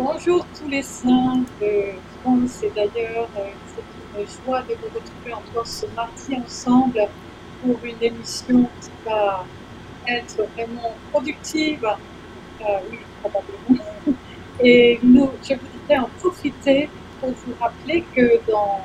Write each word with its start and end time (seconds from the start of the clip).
Bonjour 0.00 0.46
tous 0.56 0.68
les 0.68 0.82
saints 0.82 1.42
de 1.60 1.94
France 2.20 2.62
et 2.62 2.70
d'ailleurs, 2.70 3.28
euh, 3.36 3.48
c'est 3.66 4.20
une 4.20 4.26
joie 4.28 4.62
de 4.62 4.74
vous 4.74 4.94
retrouver 4.94 5.32
encore 5.34 5.66
ce 5.66 5.86
mardi 5.96 6.36
ensemble 6.36 7.00
pour 7.60 7.76
une 7.82 8.00
émission 8.00 8.70
qui 8.80 8.90
va 9.04 9.44
être 10.06 10.36
vraiment 10.54 10.94
productive. 11.10 11.84
Euh, 11.84 12.64
oui, 12.88 12.98
probablement. 13.20 13.82
Et 14.60 15.00
nous, 15.02 15.30
je 15.42 15.54
voudrais 15.54 15.98
en 15.98 16.08
profiter 16.20 16.88
pour 17.20 17.30
vous 17.30 17.54
rappeler 17.58 18.04
que 18.14 18.40
dans 18.48 18.82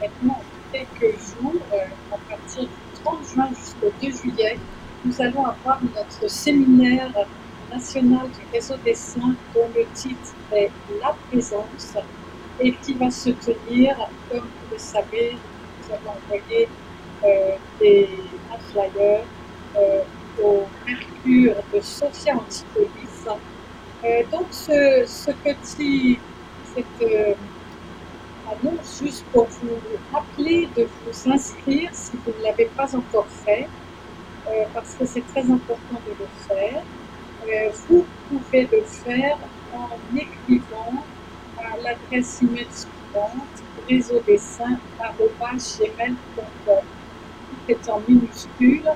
maintenant 0.00 0.40
quelques 0.72 1.18
jours, 1.18 1.60
euh, 1.74 1.76
à 2.10 2.16
partir 2.30 2.62
du 2.62 3.02
30 3.04 3.18
juin 3.34 3.50
jusqu'au 3.50 3.92
2 4.00 4.10
juillet, 4.10 4.58
nous 5.04 5.20
allons 5.20 5.44
avoir 5.44 5.78
notre 5.94 6.30
séminaire 6.30 7.12
du 7.76 8.40
réseau 8.52 8.76
des 8.84 8.94
saints 8.94 9.34
dont 9.52 9.68
le 9.74 9.84
titre 9.94 10.32
est 10.52 10.70
La 11.00 11.14
présence 11.28 11.96
et 12.60 12.72
qui 12.72 12.94
va 12.94 13.10
se 13.10 13.30
tenir, 13.30 13.96
comme 14.30 14.42
vous 14.42 14.72
le 14.72 14.78
savez, 14.78 15.32
nous 15.32 15.94
avons 15.94 16.10
envoyé 16.24 16.68
euh, 17.24 17.56
des, 17.80 18.08
un 18.52 18.58
flyer 18.70 19.24
euh, 19.76 20.02
au 20.40 20.62
Mercure 20.86 21.56
de 21.72 21.80
Sophia 21.80 22.36
Antipolis. 22.36 23.26
Euh, 24.04 24.22
donc 24.30 24.46
ce, 24.52 25.04
ce 25.06 25.32
petit, 25.32 26.20
cette 26.76 27.36
annonce 28.46 29.00
juste 29.02 29.24
pour 29.32 29.46
vous 29.46 29.80
rappeler 30.12 30.68
de 30.76 30.86
vous 31.04 31.32
inscrire 31.32 31.90
si 31.92 32.12
vous 32.24 32.32
ne 32.38 32.44
l'avez 32.44 32.66
pas 32.66 32.94
encore 32.94 33.26
fait, 33.44 33.68
parce 34.72 34.94
que 34.94 35.06
c'est 35.06 35.26
très 35.28 35.50
important 35.50 36.00
de 36.06 36.10
le 36.10 36.28
faire. 36.46 36.82
Euh, 37.46 37.70
vous 37.88 38.06
pouvez 38.28 38.62
le 38.72 38.80
faire 38.82 39.36
en 39.74 39.90
écrivant 40.16 41.04
à 41.58 41.76
l'adresse 41.76 42.42
email 42.42 42.66
suivante 42.70 43.62
réseau 43.86 44.20
des. 44.26 44.38
Tout 46.36 47.60
est 47.68 47.88
en 47.90 48.00
minuscule 48.08 48.90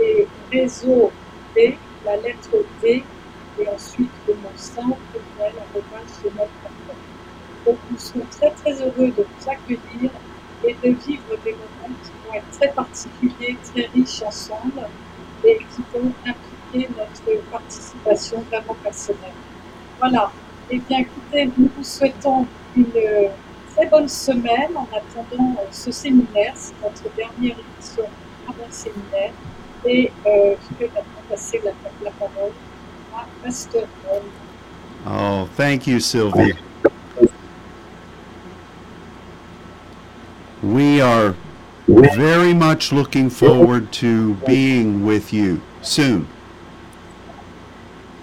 et 0.00 0.26
réseau 0.50 1.12
D, 1.54 1.78
la 2.06 2.16
lettre 2.16 2.64
D, 2.80 3.04
et 3.58 3.68
ensuite 3.68 4.10
le 4.26 4.34
mot 4.34 4.48
saint, 4.56 4.96
gmail.com. 5.12 6.96
Donc 7.66 7.76
nous 7.90 7.98
serons 7.98 8.26
très 8.30 8.50
très 8.52 8.72
heureux 8.82 9.08
de 9.08 9.22
vous 9.22 9.50
accueillir 9.50 10.10
et 10.64 10.74
de 10.82 10.94
vivre 10.94 11.36
des 11.44 11.52
moments 11.52 11.94
qui 12.02 12.10
vont 12.26 12.34
être 12.34 12.50
très 12.52 12.72
particuliers, 12.72 13.58
très 13.64 13.86
riches 13.86 14.22
ensemble 14.22 14.88
et 15.44 15.58
qui 15.58 15.82
vont 15.92 16.12
impliquer 16.24 16.51
notre 16.80 17.42
participation 17.50 18.44
vraiment 18.50 18.76
personnelle. 18.82 19.32
Voilà. 19.98 20.32
Eh 20.70 20.78
bien, 20.78 21.00
écoutez, 21.00 21.50
nous 21.58 21.68
vous 21.76 21.84
souhaitons 21.84 22.46
une 22.76 22.86
euh, 22.96 23.28
très 23.74 23.86
bonne 23.86 24.08
semaine 24.08 24.70
en 24.74 24.88
attendant 24.94 25.54
euh, 25.58 25.66
ce 25.70 25.90
séminaire. 25.90 26.52
C'est 26.54 26.74
notre 26.82 27.14
dernière 27.14 27.56
édition 27.58 28.04
avant 28.48 28.64
le 28.66 28.72
séminaire. 28.72 29.32
Et 29.84 30.10
euh, 30.26 30.54
je 30.62 30.78
vais 30.78 30.90
maintenant 30.94 31.22
passer 31.28 31.60
la, 31.64 31.72
la 32.04 32.10
parole 32.12 32.52
à 33.14 33.26
Pasteur 33.42 33.86
Paul. 34.04 34.22
Oh, 35.06 35.48
thank 35.56 35.86
you, 35.86 36.00
Sylvie. 36.00 36.54
We 40.62 41.00
are 41.00 41.34
very 41.88 42.54
much 42.54 42.92
looking 42.92 43.28
forward 43.28 43.90
to 43.94 44.34
being 44.46 45.04
with 45.04 45.32
you 45.32 45.60
soon. 45.82 46.28
On 46.28 46.28
s'attend 46.28 46.28
vraiment 46.28 46.28
à 46.28 46.28
être 46.28 46.30
euh, 46.94 47.20
avec 47.44 47.80
vous 47.82 48.10
bientôt. 48.12 48.20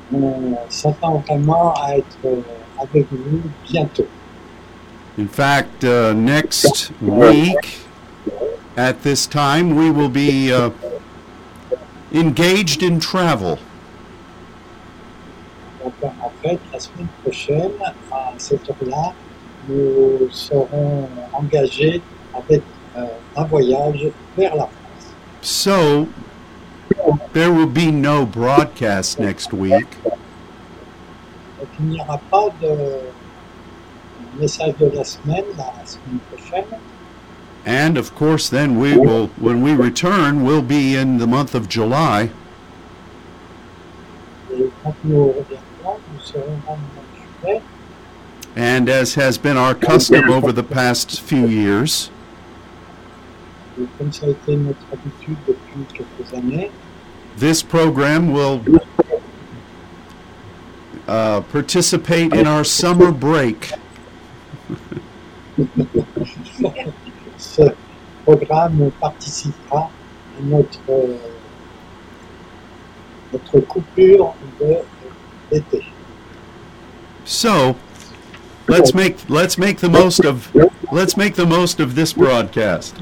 In 5.17 5.27
fact, 5.27 5.83
uh, 5.83 6.13
next 6.13 6.91
week 7.01 7.79
at 8.78 9.03
this 9.03 9.28
time, 9.28 9.75
we 9.75 9.91
will 9.91 10.09
be 10.09 10.51
uh, 10.51 10.72
engaged 12.13 12.81
in 12.81 13.00
travel. 13.00 13.59
Donc, 15.84 15.94
en 16.03 16.31
fait, 16.41 16.59
la 16.72 16.79
semaine 16.79 17.07
prochaine, 17.23 17.72
à 18.11 18.34
cette 18.38 18.69
heure-là, 18.69 19.13
nous 19.67 20.29
serons 20.31 21.09
engagés 21.34 22.01
avec 22.34 22.61
euh, 22.97 23.05
un 23.35 23.44
voyage 23.44 24.07
vers 24.38 24.55
la 24.55 24.67
France. 24.67 25.13
So, 25.41 26.07
there 27.33 27.51
will 27.51 27.67
be 27.67 27.91
no 27.91 28.25
broadcast 28.25 29.19
next 29.19 29.53
week. 29.53 29.87
Donc, 30.03 31.69
il 31.79 31.85
n'y 31.85 31.99
aura 32.01 32.17
pas 32.29 32.49
de 32.61 32.99
message 34.39 34.75
de 34.79 34.89
la 34.95 35.03
semaine 35.03 35.45
la 35.57 35.85
semaine 35.85 36.19
prochaine. 36.31 36.65
And 37.65 37.97
of 37.97 38.15
course, 38.15 38.49
then 38.49 38.79
we 38.79 38.97
will, 38.97 39.27
when 39.37 39.61
we 39.61 39.73
return, 39.73 40.43
we'll 40.43 40.61
be 40.61 40.95
in 40.95 41.17
the 41.17 41.27
month 41.27 41.53
of 41.53 41.67
July. 41.67 42.31
Et 44.51 44.71
quand 44.83 44.95
nous 45.03 45.27
reviendrons, 45.27 45.99
nous 46.13 46.21
serons 46.21 46.59
dans 46.66 46.75
le 46.75 46.81
mois 46.95 47.03
de 47.13 47.47
juillet. 47.47 47.61
And 48.55 48.89
as 48.89 49.16
has 49.16 49.37
been 49.37 49.57
our 49.57 49.75
custom 49.75 50.29
over 50.29 50.51
the 50.51 50.63
past 50.63 51.21
few 51.21 51.47
years, 51.47 52.09
Et 53.79 53.85
comme 53.97 54.11
ça 54.11 54.25
a 54.25 54.29
été 54.29 54.57
notre 54.57 54.79
habitude 54.91 55.37
depuis 55.47 55.85
quelques 55.93 56.33
années, 56.33 56.69
this 57.39 57.63
program 57.63 58.31
will 58.31 58.61
uh, 61.07 61.41
participate 61.41 62.33
in 62.33 62.45
our 62.45 62.63
summer 62.63 63.11
break. 63.11 63.72
ce 67.38 67.61
programme 68.25 68.91
participera 68.99 69.89
à 70.38 70.44
notre, 70.44 70.79
euh, 70.89 71.16
notre 73.33 73.59
coupure 73.61 74.33
de 74.59 74.78
l'été. 75.51 75.83
So, 77.25 77.75
let's 78.67 78.94
make 78.94 79.17
let's 79.29 79.57
make 79.57 79.79
the 79.79 79.89
most 79.89 80.25
of 80.25 80.49
let's 80.91 81.16
make 81.16 81.35
the 81.35 81.45
most 81.45 81.79
of 81.79 81.95
this 81.95 82.13
broadcast. 82.13 82.95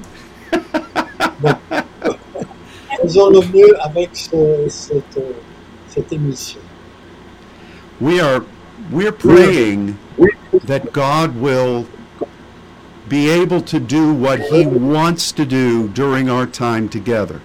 Faisons 3.01 3.29
le 3.29 3.41
mieux 3.53 3.73
avec 3.83 4.09
ce- 4.13 4.67
cette, 4.69 5.19
cette 5.87 6.11
émission. 6.13 6.59
We 7.99 8.19
are 8.19 8.41
we're 8.91 9.11
praying 9.11 9.95
that 10.65 10.91
God 10.93 11.35
will 11.41 11.85
be 13.09 13.29
able 13.29 13.61
to 13.61 13.79
do 13.79 14.13
what 14.13 14.39
he 14.51 14.65
wants 14.65 15.31
to 15.33 15.45
do 15.45 15.87
during 15.89 16.29
our 16.29 16.45
time 16.45 16.87
together. 16.89 17.39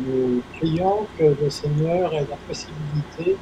Nous 0.00 0.42
prions 0.58 1.06
que 1.18 1.24
le 1.42 1.50
Seigneur 1.50 2.12
ait 2.12 2.26
la 2.28 2.36
possibilité 2.48 3.36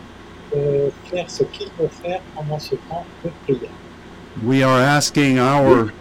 de 0.54 0.90
faire 1.10 1.28
ce 1.28 1.42
qu'il 1.44 1.68
veut 1.78 1.88
faire 1.88 2.20
pendant 2.34 2.58
ce 2.58 2.74
temps 2.88 3.04
de 3.24 3.30
prière. 3.44 3.70
We 4.44 4.62
are 4.62 4.78
asking 4.78 5.38
our 5.38 5.92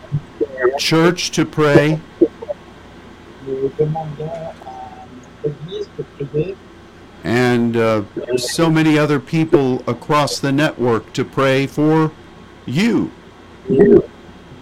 church 0.77 1.31
to 1.31 1.45
pray. 1.45 1.99
Nous 3.47 3.71
demandons 3.79 4.29
à 4.65 5.05
notre 5.43 5.55
Église 5.67 5.89
de 5.97 6.03
prier 6.25 6.55
and 7.33 7.75
uh, 7.75 8.03
so 8.37 8.69
many 8.69 8.97
other 8.99 9.19
people 9.19 9.81
across 9.87 10.39
the 10.39 10.51
network 10.51 11.11
to 11.13 11.25
pray 11.25 11.65
for 11.65 12.11
you. 12.65 13.11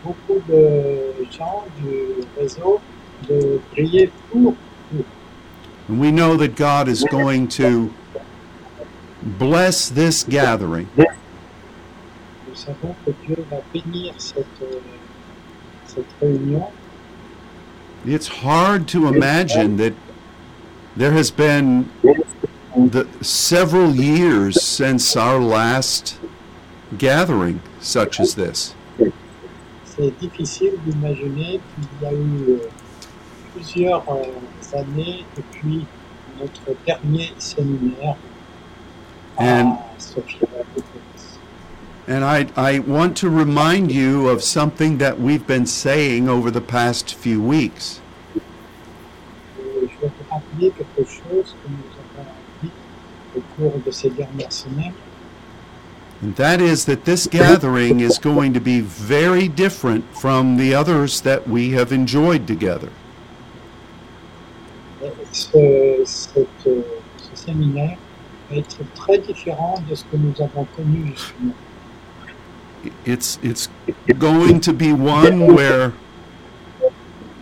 beaucoup 0.03 0.41
de 0.47 1.27
gens 1.29 1.65
du 1.81 2.25
réseau 2.37 2.79
de 3.27 3.59
prier 3.71 4.09
pour. 4.31 4.55
And 5.89 5.99
we 5.99 6.11
know 6.11 6.37
that 6.37 6.55
God 6.55 6.87
is 6.87 7.03
going 7.11 7.49
to 7.59 7.91
bless 9.37 9.89
this 9.89 10.23
gathering. 10.23 10.87
Nous 10.95 12.55
savons 12.55 12.95
que 13.05 13.11
Dieu 13.25 13.45
va 13.49 13.61
bénir 13.73 14.13
cette, 14.17 14.45
euh, 14.61 14.79
cette 15.85 16.05
réunion. 16.21 16.71
It's 18.05 18.27
hard 18.27 18.87
to 18.87 19.07
imagine 19.07 19.77
that 19.77 19.93
there 20.95 21.11
has 21.11 21.29
been 21.29 21.85
the 22.75 23.07
several 23.21 23.95
years 23.95 24.61
since 24.61 25.15
our 25.15 25.39
last 25.39 26.17
gathering 26.97 27.61
such 27.79 28.19
as 28.19 28.35
this. 28.35 28.75
C'est 29.85 30.17
difficile 30.19 30.79
d'imaginer 30.85 31.59
qu'il 31.59 32.01
y 32.01 32.05
a 32.05 32.13
eu 32.13 32.53
euh, 32.53 32.69
plusieurs 33.53 34.03
euh, 34.09 34.23
années 34.73 35.25
depuis 35.35 35.85
notre 36.39 36.75
dernier 36.85 37.33
séminaire 37.37 38.15
And-. 39.37 39.77
And 42.07 42.25
I, 42.25 42.47
I 42.55 42.79
want 42.79 43.15
to 43.17 43.29
remind 43.29 43.91
you 43.91 44.27
of 44.27 44.43
something 44.43 44.97
that 44.97 45.19
we've 45.19 45.45
been 45.47 45.65
saying 45.65 46.27
over 46.27 46.51
the 46.51 46.61
past 46.61 47.13
few 47.15 47.41
weeks. 47.41 48.01
Je 49.55 49.79
vais 49.79 49.87
vous 50.01 50.29
rappeler 50.29 50.71
quelque 50.71 51.09
chose 51.09 51.55
que 51.63 51.69
nous 51.69 51.77
avons 51.77 51.77
dit 51.77 51.90
au 51.90 51.90
cours 53.55 53.79
de 53.85 53.91
ces 53.91 54.09
dernières 54.09 54.51
semaines. 54.51 54.93
And 56.21 56.35
that 56.35 56.61
is 56.61 56.85
that 56.85 57.05
this 57.05 57.25
gathering 57.25 57.99
is 57.99 58.19
going 58.19 58.53
to 58.53 58.59
be 58.59 58.79
very 58.79 59.47
different 59.47 60.05
from 60.15 60.57
the 60.57 60.75
others 60.75 61.21
that 61.21 61.47
we 61.47 61.71
have 61.71 61.91
enjoyed 61.91 62.45
together. 62.45 62.89
Ce, 65.31 66.03
cette, 66.05 66.47
ce 66.63 67.35
séminaire 67.35 67.97
va 68.51 68.57
être 68.57 68.77
très 68.93 69.17
différent 69.17 69.83
de 69.89 69.95
ce 69.95 70.03
que 70.03 70.17
nous 70.17 70.33
avons 70.39 70.67
connu 70.75 71.13
justement. 71.15 71.55
It's 73.05 73.39
it's 73.41 73.69
going 74.17 74.59
to 74.61 74.73
be 74.73 74.91
one 74.91 75.53
where 75.53 75.93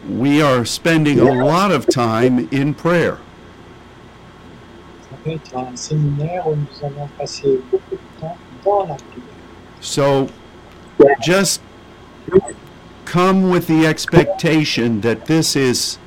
we 0.07 0.41
are 0.41 0.65
spending 0.65 1.19
a 1.19 1.31
lot 1.31 1.71
of 1.71 1.85
time 1.87 2.47
in 2.51 2.73
prayer. 2.73 3.17
Va 5.25 5.59
un 5.59 5.75
séminaire 5.75 6.47
où 6.47 6.55
nous 6.55 6.85
allons 6.87 7.09
passer 7.17 7.59
beaucoup 7.69 7.95
de 7.95 8.21
temps 8.21 8.37
dans 8.63 8.85
la 8.85 8.95
prière. 8.95 9.25
So 9.81 10.27
just 11.21 11.61
come 13.05 13.49
with 13.49 13.67
the 13.67 13.85
expectation 13.85 15.01
that 15.01 15.25
this 15.25 15.55
is 15.55 15.97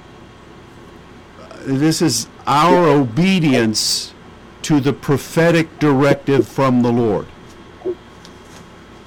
this 1.67 2.01
is 2.01 2.29
our 2.47 2.89
obedience 2.89 4.15
to 4.63 4.81
the 4.81 4.93
prophetic 4.93 5.79
directive 5.79 6.47
from 6.47 6.83
the 6.83 6.93
Lord. 6.93 7.27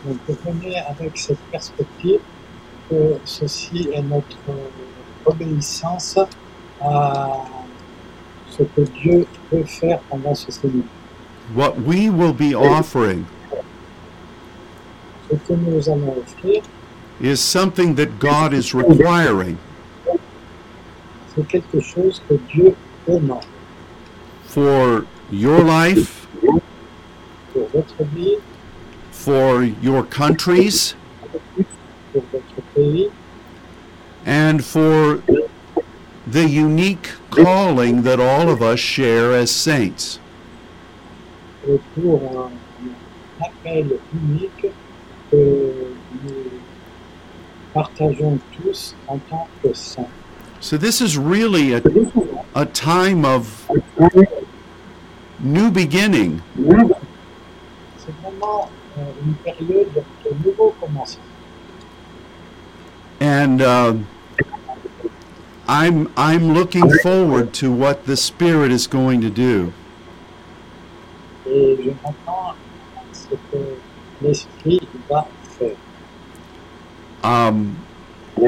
Donc 0.05 0.19
venez 0.45 0.77
avec 0.87 1.17
cette 1.17 1.39
perspective 1.51 2.19
que 2.89 3.17
ceci 3.25 3.89
est 3.91 4.03
notre 4.03 4.37
euh, 4.49 4.69
obéissance 5.25 6.19
à 6.79 7.41
ce 8.57 8.63
que 8.63 8.81
Dieu 9.01 9.25
veut 9.51 9.63
faire 9.63 9.99
pendant 10.09 10.35
ce 10.35 10.51
séminaire. 10.51 10.85
What 11.53 11.77
we 11.79 12.09
will 12.09 12.33
be 12.33 12.55
offering 12.55 13.25
Ce 15.29 15.35
que 15.35 15.53
nous 15.53 15.89
allons 15.89 16.15
offrir, 16.17 16.61
is 17.21 17.37
something 17.37 17.95
that 17.95 18.19
God 18.19 18.53
is 18.53 18.73
requiring 18.73 19.57
c'est 21.35 21.47
quelque 21.47 21.79
chose 21.81 22.21
que 22.29 22.35
Dieu 22.53 22.75
demande 23.07 23.43
for 24.45 25.03
your 25.31 25.63
life, 25.63 26.27
pour 27.53 27.67
votre 27.73 28.03
vie, 28.15 28.37
for 29.11 29.63
your 29.63 30.03
countries, 30.03 30.95
pour 32.13 32.23
votre 32.31 32.61
pays, 32.73 33.09
and 34.25 34.63
for 34.63 35.19
the 36.27 36.47
unique 36.47 37.11
calling 37.29 38.01
that 38.03 38.19
all 38.19 38.49
of 38.49 38.61
us 38.61 38.79
share 38.79 39.31
as 39.33 39.51
saints. 39.51 40.19
So 50.59 50.77
this 50.77 51.01
is 51.01 51.17
really 51.17 51.73
a, 51.73 51.81
a 52.55 52.65
time 52.65 53.25
of 53.25 53.69
new 55.39 55.71
beginning. 55.71 56.41
And 56.57 56.95
vraiment 58.21 58.69
euh, 58.97 59.01
une 59.25 59.33
période 59.35 60.03
de 60.23 60.45
nouveau 60.45 60.73
commencement. 60.79 61.23
And 63.19 63.61
uh, 63.61 63.95
I'm 65.67 66.11
I'm 66.15 66.53
looking 66.53 66.89
forward 66.99 67.53
to 67.55 67.71
what 67.71 68.05
the 68.05 68.15
Spirit 68.15 68.71
is 68.71 68.85
going 68.85 69.21
to 69.21 69.29
do. 69.29 69.73
Um, 77.23 77.77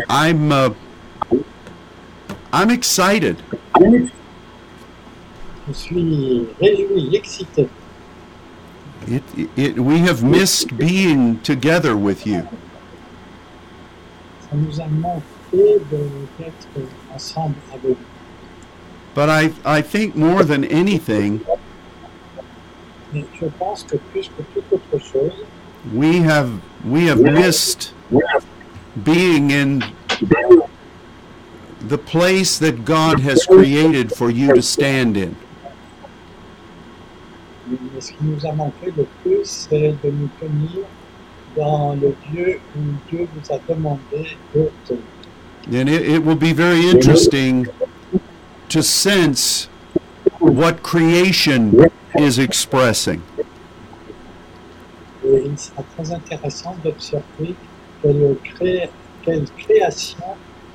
I'm 0.10 0.52
uh, 0.52 0.74
I'm 2.54 2.70
excited. 2.70 3.42
It, 9.08 9.24
it, 9.56 9.80
we 9.80 10.00
have 10.00 10.24
missed 10.24 10.78
being 10.78 11.40
together 11.42 11.98
with 11.98 12.28
you. 12.28 12.48
But 19.14 19.30
I, 19.30 19.52
I 19.66 19.82
think 19.82 20.16
more 20.16 20.44
than 20.44 20.64
anything, 20.66 21.46
we 25.94 26.18
have 26.18 26.62
we 26.86 27.06
have 27.06 27.20
missed 27.20 27.94
being 29.04 29.52
in 29.52 29.84
the 31.80 31.98
place 31.98 32.60
that 32.60 32.86
God 32.86 33.20
has 33.22 33.46
created 33.46 34.12
for 34.14 34.30
you 34.30 34.54
to 34.54 34.62
stand 34.62 35.18
in. 35.18 35.36
dans 41.58 41.96
le 41.96 42.14
lieu 42.32 42.60
où 42.76 42.80
Dieu 43.10 43.28
vous 43.34 43.54
a 43.54 43.60
demandé. 43.68 44.38
And 45.72 45.90
it, 45.90 46.08
it 46.08 46.24
will 46.24 46.36
be 46.36 46.54
very 46.54 46.90
interesting 46.90 47.68
to 48.70 48.82
sense 48.82 49.66
what 50.40 50.82
creation 50.84 51.90
is 52.18 52.40
expressing. 52.40 53.22
Et 55.26 55.44
il 55.46 55.58
sera 55.58 55.84
très 55.96 56.12
intéressant 56.14 56.76
d'observer 56.84 57.56
quelle, 58.02 58.38
cré- 58.44 58.90
quelle 59.24 59.46
création 59.58 60.24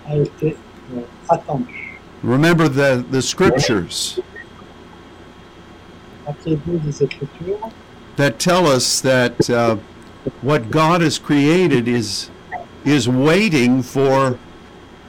a 0.07 0.17
été 0.17 0.57
euh, 0.95 1.01
attendue. 1.31 1.99
Remember 2.23 2.69
the, 2.69 3.03
the 3.11 3.23
scriptures 3.23 4.21
Rappelez-vous 6.27 6.79
des 6.79 7.03
Écritures 7.03 7.71
that 8.17 8.39
tell 8.39 8.67
us 8.67 9.01
that 9.01 9.49
uh, 9.51 9.77
what 10.43 10.71
God 10.71 11.01
has 11.01 11.19
created 11.19 11.89
is 11.89 12.31
is 12.85 13.09
waiting 13.09 13.83
for 13.83 14.39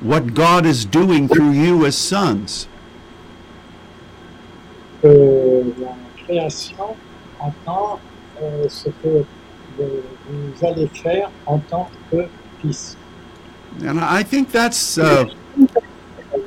what 0.04 0.34
God 0.34 0.66
is 0.66 0.86
doing 0.86 1.28
through 1.28 1.52
you 1.52 1.86
as 1.86 1.96
sons. 1.96 2.68
que 5.02 5.74
la 5.82 5.96
création 6.24 6.96
attend 7.42 8.00
euh, 8.42 8.70
ce 8.70 8.88
que 8.90 9.26
vous 9.80 10.66
allez 10.66 10.88
faire 10.94 11.30
en 11.46 11.60
tant 11.60 11.90
que 12.10 12.26
fils. 12.62 12.96
And 13.86 14.00
I 14.00 14.24
think 14.24 14.52
that's 14.52 14.98
uh, 14.98 15.26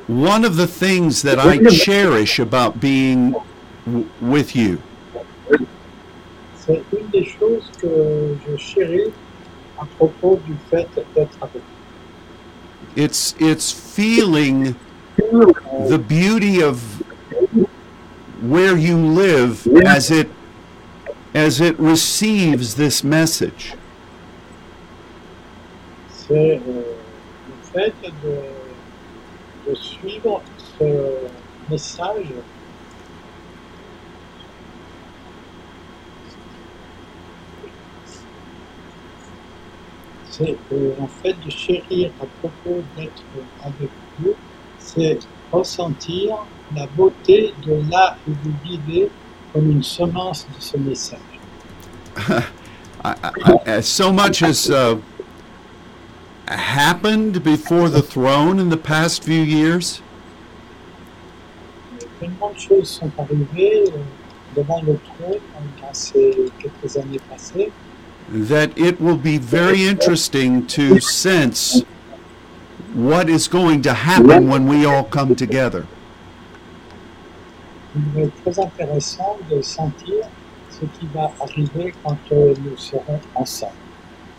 one 0.07 0.43
of 0.45 0.55
the 0.55 0.65
things 0.65 1.21
that 1.21 1.37
I 1.37 1.59
cherish 1.69 2.39
about 2.39 2.79
being 2.79 3.35
w- 3.85 4.07
with 4.21 4.55
you. 4.55 4.79
C'est 6.55 6.81
une 6.91 7.07
des 7.13 7.25
choses 7.25 7.69
que 7.81 8.35
je 8.47 8.57
chéris 8.57 9.11
à 9.77 9.85
propos 9.97 10.39
du 10.47 10.55
fait 10.69 10.87
d'être 11.15 11.37
avec 11.41 11.61
It's 12.97 13.35
it's 13.37 13.71
feeling. 13.71 14.75
The 15.17 15.99
beauty 15.99 16.63
of 16.63 16.81
where 18.41 18.75
you 18.75 18.97
live 18.97 19.67
as 19.85 20.09
it 20.09 20.31
as 21.35 21.61
it 21.61 21.77
receives 21.79 22.73
this 22.73 23.03
message. 23.03 23.75
C'est 26.09 26.59
euh, 26.67 26.81
le 27.47 27.71
fait 27.71 27.93
de, 28.23 29.69
de 29.69 29.75
suivre 29.75 30.41
ce 30.79 31.29
message 31.69 32.33
c'est 40.37 40.55
euh, 40.71 40.91
en 40.99 41.07
fait 41.07 41.35
de 41.45 41.49
chérir 41.49 42.11
à 42.21 42.25
propos 42.39 42.83
d'être 42.95 43.23
avec 43.63 43.89
vous, 44.19 44.33
c'est 44.77 45.19
ressentir 45.51 46.35
la 46.75 46.85
beauté 46.87 47.53
de 47.65 47.89
là 47.89 48.17
où 48.27 48.31
vous 48.43 48.53
vivez 48.63 49.09
comme 49.53 49.71
une 49.71 49.83
semence 49.83 50.45
de 50.55 50.61
ce 50.61 50.77
message. 50.77 51.19
I, 53.03 53.15
I, 53.23 53.77
I, 53.77 53.81
so 53.81 54.11
much 54.11 54.39
has 54.39 54.69
uh, 54.69 54.97
happened 56.47 57.43
before 57.43 57.89
the 57.89 58.01
throne 58.01 58.59
in 58.59 58.69
the 58.69 58.77
past 58.77 59.23
few 59.23 59.43
years 59.43 60.01
Tellement 62.19 62.51
de 62.51 62.59
choses 62.59 62.89
sont 62.89 63.11
arrivées 63.19 63.83
euh, 63.87 63.91
devant 64.55 64.81
le 64.81 64.97
trône 64.97 65.39
dans 65.79 65.93
ces 65.93 66.35
quelques 66.59 66.97
années 66.97 67.19
passées 67.29 67.71
that 68.29 68.77
it 68.77 68.99
will 68.99 69.17
be 69.17 69.37
very 69.37 69.85
interesting 69.85 70.67
to 70.67 70.99
sense 70.99 71.83
what 72.93 73.29
is 73.29 73.47
going 73.47 73.81
to 73.83 73.93
happen 73.93 74.47
when 74.49 74.67
we 74.67 74.85
all 74.85 75.03
come 75.03 75.35
together. 75.35 75.85
Il 77.95 78.03
va 78.13 78.21
être 78.21 78.43
très 78.43 78.59
intéressant 78.59 79.37
de 79.49 79.61
sentir 79.61 80.29
ce 80.69 80.85
qui 80.85 81.07
va 81.13 81.31
arriver 81.41 81.93
quand 82.03 82.17
euh, 82.31 82.53
nous 82.63 82.77
serons 82.77 83.19
ensemble. 83.35 83.73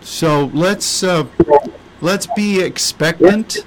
So 0.00 0.50
let's 0.54 1.02
uh, 1.02 1.24
let's 2.00 2.28
be 2.36 2.60
expectant. 2.60 3.64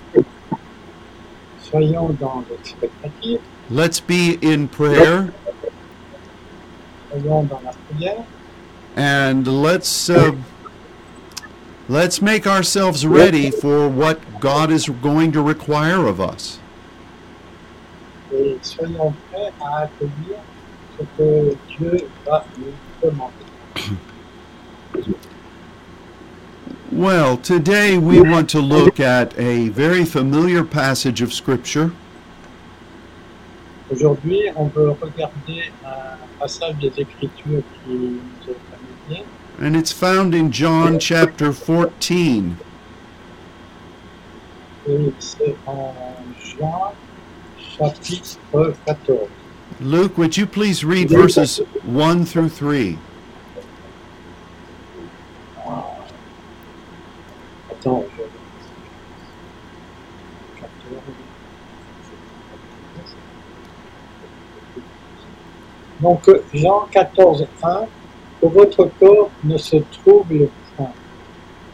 Soyons 1.61 2.15
dans 2.19 2.43
l'expectative, 2.49 3.39
Let's 3.73 4.01
be 4.01 4.37
in 4.41 4.67
prayer, 4.67 5.31
soyons 7.09 7.43
dans 7.43 7.61
la 7.63 7.71
prière, 7.71 8.25
and 8.95 9.47
let's 9.61 10.09
uh, 10.09 10.35
let's 11.87 12.21
make 12.21 12.45
ourselves 12.47 13.05
ready 13.05 13.51
for 13.51 13.87
what 13.87 14.39
God 14.39 14.71
is 14.71 14.87
going 14.87 15.31
to 15.31 15.41
require 15.41 16.07
of 16.07 16.19
us. 16.19 16.59
et 18.33 18.57
soyons 18.61 19.13
prêts 19.29 19.51
à 19.61 19.83
accueillir 19.83 20.39
ce 20.97 21.03
que 21.17 21.57
Dieu 21.67 22.07
va 22.25 22.45
nous 22.57 23.09
demander. 23.09 23.45
Well, 26.91 27.37
today 27.37 27.97
we 27.97 28.19
want 28.19 28.49
to 28.49 28.59
look 28.59 28.99
at 28.99 29.37
a 29.39 29.69
very 29.69 30.03
familiar 30.03 30.63
passage 30.63 31.21
of 31.21 31.33
Scripture. 31.33 31.91
Aujourd'hui, 33.89 34.51
on 34.55 34.67
veut 34.67 34.91
regarder 34.91 35.71
un 35.85 36.17
passage 36.39 36.75
des 36.81 36.91
Écritures 36.97 37.63
qui 37.85 37.93
nous 37.93 38.19
est 38.49 38.70
And 39.61 39.75
it's 39.75 39.91
found 39.91 40.33
in 40.33 40.51
John 40.51 40.97
chapter 40.97 41.53
14. 41.53 42.57
et 44.87 45.13
c'est 45.19 45.55
en 45.67 45.93
Jean 46.39 46.93
chapitre 47.59 48.73
14. 48.87 49.27
Luke, 49.79 50.17
would 50.17 50.35
you 50.35 50.47
please 50.47 50.83
read 50.83 51.11
verses 51.11 51.61
1 51.83 52.25
through 52.25 52.49
3? 52.49 52.97
Donc 66.01 66.27
Jean 66.51 66.87
14, 66.91 67.47
1, 67.61 67.87
votre 68.47 68.89
corps 68.99 69.29
ne 69.43 69.57
se 69.57 69.77
trouble 69.77 70.49
point. 70.75 70.91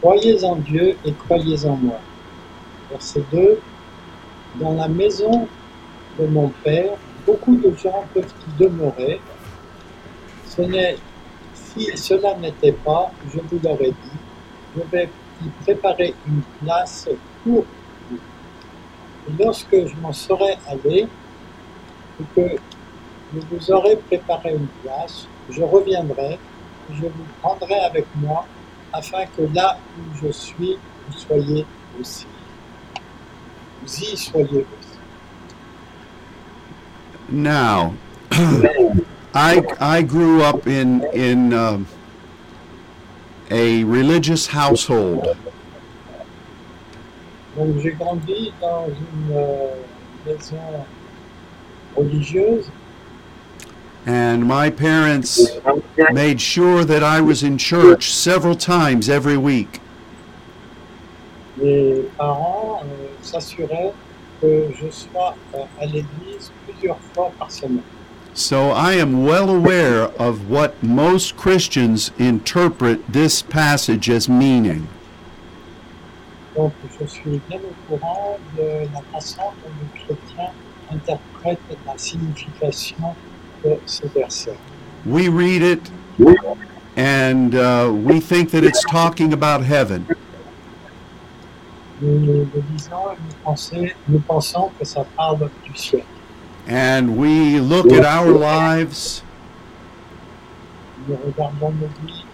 Croyez 0.00 0.44
en 0.44 0.56
Dieu 0.56 0.96
et 1.04 1.12
croyez 1.12 1.64
en 1.66 1.76
moi. 1.76 2.00
Verset 2.90 3.22
2, 3.32 3.60
dans 4.60 4.74
la 4.74 4.88
maison 4.88 5.48
de 6.18 6.26
mon 6.26 6.48
Père, 6.64 6.92
beaucoup 7.26 7.56
de 7.56 7.74
gens 7.76 8.04
peuvent 8.14 8.32
y 8.48 8.62
demeurer. 8.62 9.20
Ce 10.46 10.62
n'est, 10.62 10.96
si 11.54 11.96
cela 11.96 12.36
n'était 12.36 12.72
pas, 12.72 13.12
je 13.32 13.40
vous 13.40 13.60
l'aurais 13.62 13.90
dit, 13.90 14.18
je 14.76 14.82
vais 14.90 15.08
y 15.44 15.48
préparer 15.62 16.14
une 16.26 16.42
place 16.62 17.08
pour 17.44 17.64
vous. 18.10 18.18
Et 19.28 19.42
lorsque 19.42 19.74
je 19.74 19.94
m'en 20.00 20.12
serai 20.12 20.56
allé, 20.66 21.06
et 22.20 22.24
que 22.34 22.56
je 23.34 23.40
vous 23.50 23.70
aurai 23.70 23.96
préparé 23.96 24.54
une 24.54 24.68
place, 24.82 25.26
je 25.50 25.62
reviendrai, 25.62 26.38
je 26.94 27.02
vous 27.02 27.26
prendrai 27.40 27.80
avec 27.80 28.06
moi, 28.16 28.46
afin 28.92 29.26
que 29.26 29.42
là 29.54 29.78
où 29.98 30.26
je 30.26 30.32
suis, 30.32 30.78
vous 31.06 31.18
soyez 31.18 31.66
aussi. 32.00 32.26
Vous 33.82 33.98
y 34.00 34.16
soyez 34.16 34.66
aussi. 34.66 34.98
Now, 37.30 37.94
I, 39.34 39.62
I 39.80 40.02
grew 40.02 40.42
up 40.42 40.66
in, 40.66 41.04
in 41.14 41.52
um, 41.52 41.86
a 43.50 43.84
religious 43.84 44.46
household. 44.46 45.36
Donc 47.56 47.78
j'ai 47.82 47.92
grandi 47.92 48.52
dans 48.60 48.86
une 48.86 49.32
euh, 49.32 49.74
maison 50.24 50.86
religieuse 51.96 52.70
And 54.06 54.46
my 54.46 54.70
parents 54.70 55.40
made 56.12 56.40
sure 56.40 56.84
that 56.84 57.02
I 57.02 57.20
was 57.20 57.42
in 57.42 57.58
church 57.58 58.12
several 58.12 58.54
times 58.54 59.08
every 59.08 59.36
week. 59.36 59.80
Parents 61.58 62.82
euh, 62.84 63.08
s'assuraient 63.20 63.92
que 64.40 64.72
je 64.80 64.90
sois 64.90 65.34
euh, 65.54 65.64
à 65.80 65.86
l'église 65.86 66.52
plusieurs 66.64 66.98
fois 67.12 67.32
par 67.38 67.50
semaine. 67.50 67.82
So 68.34 68.70
I 68.70 68.92
am 68.92 69.24
well 69.24 69.50
aware 69.50 70.12
of 70.16 70.48
what 70.48 70.80
most 70.80 71.36
Christians 71.36 72.12
interpret 72.20 73.00
this 73.12 73.42
passage 73.42 74.08
as 74.08 74.28
meaning. 74.28 74.86
Donc 76.54 76.72
je 77.00 77.06
suis 77.06 77.40
bien 77.48 77.58
au 77.58 77.74
courant 77.88 78.38
de 78.56 78.86
la 78.92 79.02
façon 79.12 79.42
dont 79.42 79.70
les 79.80 80.00
chrétiens 80.00 80.52
interprètent 80.90 81.58
la 81.86 81.98
signification 81.98 82.96
de 82.98 83.12
ce 83.12 83.14
verset. 83.14 83.27
We 85.04 85.28
read 85.28 85.62
it 85.62 85.90
and 86.96 87.54
uh, 87.54 87.92
we 87.94 88.20
think 88.20 88.50
that 88.50 88.64
it's 88.64 88.84
talking 88.84 89.32
about 89.32 89.62
heaven. 89.62 90.06
Nous 92.00 92.18
le 92.20 92.62
lisons 92.72 93.10
et 93.10 93.16
nous, 93.18 93.34
pensons- 93.44 93.92
nous 94.08 94.20
pensons 94.20 94.70
que 94.78 94.84
ça 94.84 95.04
parle 95.16 95.50
du 95.64 95.74
ciel. 95.74 96.04
And 96.68 97.16
we 97.16 97.58
look 97.60 97.90
at 97.92 98.04
our 98.04 98.30
lives 98.30 99.22
Nous 101.08 101.16
regardons 101.24 101.72
nos 101.80 101.88
vies 102.02 102.24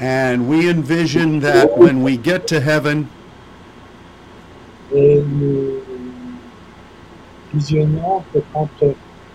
and 0.00 0.48
we 0.48 0.68
envision 0.68 1.40
that 1.40 1.76
when 1.76 2.02
we 2.04 2.16
get 2.16 2.46
to 2.48 2.60
heaven, 2.60 3.08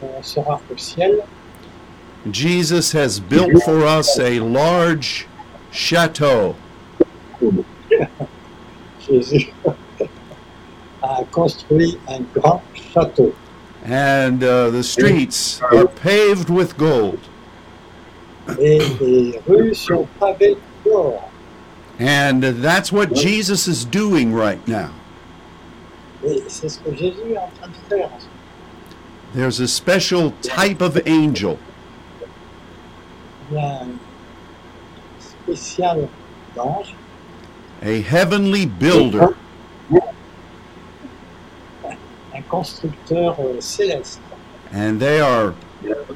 et 0.04 0.12
nous 0.12 0.12
visionnons 0.12 0.12
que 0.12 0.12
quand 0.12 0.20
on 0.20 0.24
sera 0.24 0.62
au 0.72 0.78
ciel, 0.78 1.24
Jesus 2.32 2.92
has 2.94 3.20
built 3.20 3.62
for 3.64 3.84
us 3.86 4.18
a 4.18 4.40
large 4.40 5.28
chateau. 5.72 6.56
Jésus 9.10 9.52
a 11.02 11.24
construit 11.32 11.98
un 12.08 12.22
grand 12.34 12.62
château. 12.74 13.34
And 13.86 14.42
uh, 14.42 14.70
the 14.70 14.84
streets 14.84 15.62
are 15.62 15.88
paved 15.88 16.50
with 16.50 16.78
gold. 16.78 17.20
Et 18.60 18.80
les 19.02 19.40
rues 19.46 19.76
sont 19.76 20.08
pavées 20.20 20.58
d'or. 20.86 21.30
And 22.00 22.42
that's 22.42 22.92
what 22.92 23.14
Jesus 23.14 23.68
is 23.68 23.84
doing 23.86 24.34
right 24.34 24.66
now. 24.68 24.92
Et 26.26 26.42
c'est 26.48 26.70
ce 26.70 26.80
que 26.80 26.96
Jésus 26.96 27.34
est 27.34 27.38
en 27.38 27.50
train 27.60 27.68
de 27.68 27.76
faire. 27.90 28.10
en 28.14 28.20
ce. 28.20 28.33
There's 29.34 29.60
a 29.60 29.68
special 29.68 30.32
type 30.42 30.82
of 30.82 31.08
angel 31.08 31.58
a 33.52 33.82
un 33.82 34.00
spécial 35.20 36.10
d'ange, 36.56 36.94
a 37.82 38.02
heavenly 38.02 38.66
builder 38.66 39.36
uh, 41.82 41.96
céleste. 43.60 44.20
and 44.72 45.00
they 45.00 45.20
are 45.20 45.54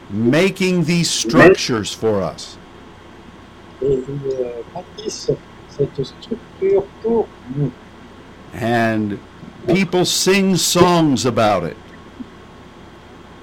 making 0.10 0.84
these 0.86 1.10
structures 1.10 1.94
for 1.94 2.22
us. 2.22 2.58
Euh, 3.84 4.02
bâtissent 4.74 5.32
cette 5.70 6.04
structure 6.04 6.84
pour 7.04 7.28
nous. 7.56 7.72
And 8.54 9.20
people 9.68 10.06
sing 10.06 10.56
songs 10.56 11.26
about 11.26 11.64
it. 11.64 11.78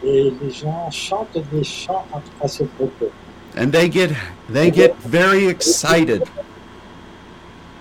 Et 0.07 0.33
les 0.43 0.51
gens 0.51 0.91
chantent 0.91 1.39
des 1.53 1.65
chants 1.65 2.07
à, 2.41 2.49
ce 2.49 2.65
propos. 2.65 3.11
And 3.57 3.71
they 3.71 3.89
get 3.89 4.11
they 4.53 4.71
get 4.71 4.95
very 5.07 5.47
excited 5.47 6.23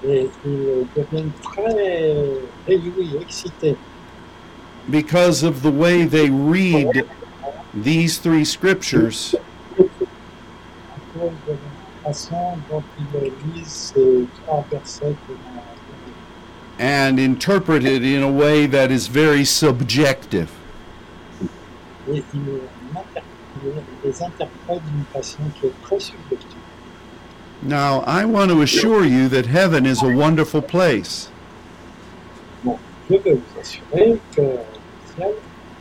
Et 0.06 0.30
ils 0.46 0.86
deviennent 0.96 1.32
très 1.42 2.14
réjouis, 2.68 3.18
excités, 3.22 3.76
because 4.90 5.44
of 5.44 5.62
the 5.64 5.72
way 5.72 6.06
they 6.06 6.30
read 6.30 7.06
these 7.74 8.20
three 8.20 8.46
scriptures 8.46 9.34
à 9.80 11.00
cause 11.14 11.32
de 11.48 11.54
la 11.54 12.04
façon 12.04 12.58
dont 12.70 12.84
ils 13.00 13.32
lisent 13.56 13.94
ces 13.96 14.26
trois 14.44 14.66
versets 14.70 15.06
de 15.06 15.34
la 15.34 15.62
Bible. 15.62 15.74
and 16.80 17.20
interpret 17.20 17.86
it 17.86 18.04
in 18.04 18.22
a 18.22 18.32
way 18.32 18.68
that 18.68 18.92
is 18.92 19.08
very 19.08 19.46
subjective. 19.46 20.50
Et 22.12 22.24
ils 22.34 22.40
l'inter- 22.94 23.22
ils 23.64 23.72
les 24.04 24.12
d'une 24.12 25.04
façon 25.14 25.40
qui 25.60 25.68
est 25.68 25.74
très 25.84 26.00
subjective. 26.00 26.58
Now, 27.66 28.04
I 28.06 28.26
want 28.26 28.50
to 28.50 28.62
assure 28.62 29.06
you 29.06 29.30
that 29.30 29.46
heaven 29.46 29.86
is 29.86 30.04
a 30.04 30.10
wonderful 30.10 30.62
place. 30.62 31.30
Bon, 32.64 32.78
je 33.10 33.16
peux 33.18 33.32
vous 33.34 33.60
assurer 33.62 34.20
que 34.36 34.42
le 34.42 34.58
ciel 35.16 35.34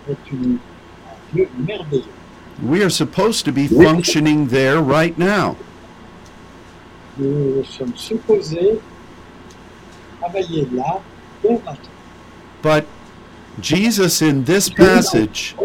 est 0.08 0.30
une, 0.30 0.58
un 1.06 1.36
lieu 1.36 1.48
merveilleux. 1.66 2.04
We 2.62 2.82
are 2.84 2.90
supposed 2.90 3.44
to 3.46 3.52
be 3.52 3.66
functioning 3.66 4.46
there 4.48 4.78
right 4.80 5.18
now. 5.18 5.56
Nous 7.18 7.64
sommes 7.64 7.96
supposés 7.96 8.78
travailler 10.20 10.68
là 10.72 11.00
dès 11.42 11.50
maintenant. 11.50 11.90
But 12.62 12.84
Jesus 13.60 14.22
in 14.22 14.44
this 14.44 14.70
passage 14.70 15.56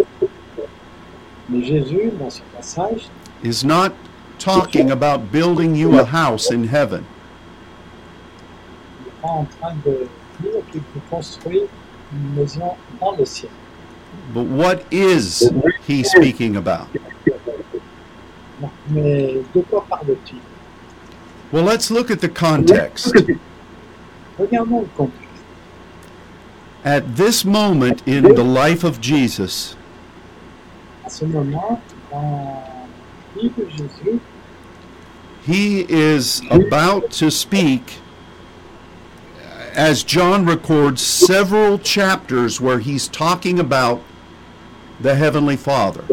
Mais 1.50 1.64
Jésus, 1.64 2.12
dans 2.20 2.30
ce 2.30 2.42
passage, 2.56 3.08
is 3.44 3.64
not 3.64 3.94
talking 4.38 4.92
about 4.92 5.32
building 5.32 5.76
you 5.76 5.98
a 5.98 6.06
house 6.06 6.52
in 6.52 6.68
heaven. 6.68 7.06
il 9.00 9.06
n'est 9.06 9.22
pas 9.22 9.30
en 9.30 9.46
train 9.46 9.76
de 9.86 10.08
dire 10.42 10.62
qu'il 10.72 10.82
faut 10.82 11.02
construire 11.10 11.64
une 12.14 12.36
maison 12.36 12.76
dans 13.00 13.16
le 13.16 13.26
ciel. 13.26 13.52
But 14.34 14.48
what 14.48 14.84
is 14.92 15.50
he 15.88 16.04
speaking 16.04 16.58
about? 16.58 16.88
Mais 18.90 19.38
de 19.54 19.62
quoi 19.70 19.86
parle-t-il 19.88 20.40
Well, 21.52 21.64
let's 21.64 21.90
look 21.90 22.12
at 22.12 22.20
the 22.20 22.28
context. 22.28 23.14
Regardons 24.38 24.82
le 24.82 24.88
contexte. 24.98 25.24
At 26.84 27.16
this 27.16 27.46
moment 27.46 28.04
in 28.06 28.24
the 28.36 28.44
life 28.44 28.84
of 28.84 29.00
Jesus, 29.00 29.77
De 33.36 33.50
Jésus, 33.50 34.20
he 35.44 35.86
is 35.90 36.42
about 36.52 37.12
to 37.12 37.32
speak, 37.32 38.00
as 39.74 40.04
John 40.04 40.46
records, 40.46 41.02
several 41.02 41.80
chapters 41.80 42.60
where 42.60 42.80
he's 42.80 43.08
talking 43.08 43.60
about 43.60 44.02
the 45.00 45.16
Heavenly 45.16 45.56
Father. 45.56 46.04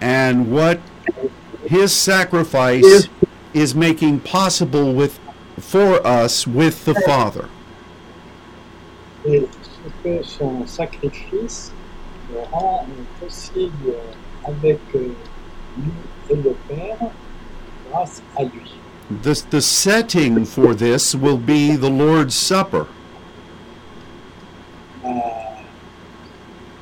and 0.00 0.50
what 0.50 0.80
his 1.66 1.94
sacrifice 1.94 3.08
is 3.54 3.74
making 3.74 4.20
possible 4.20 4.92
with 4.92 5.18
for 5.58 6.04
us 6.06 6.46
with 6.46 6.84
the 6.84 6.94
Father. 7.06 7.48
The, 9.24 9.48
the 19.50 19.60
setting 19.60 20.44
for 20.44 20.74
this 20.74 21.14
will 21.14 21.36
be 21.38 21.76
the 21.76 21.90
Lord's 21.90 22.34
Supper. 22.34 22.86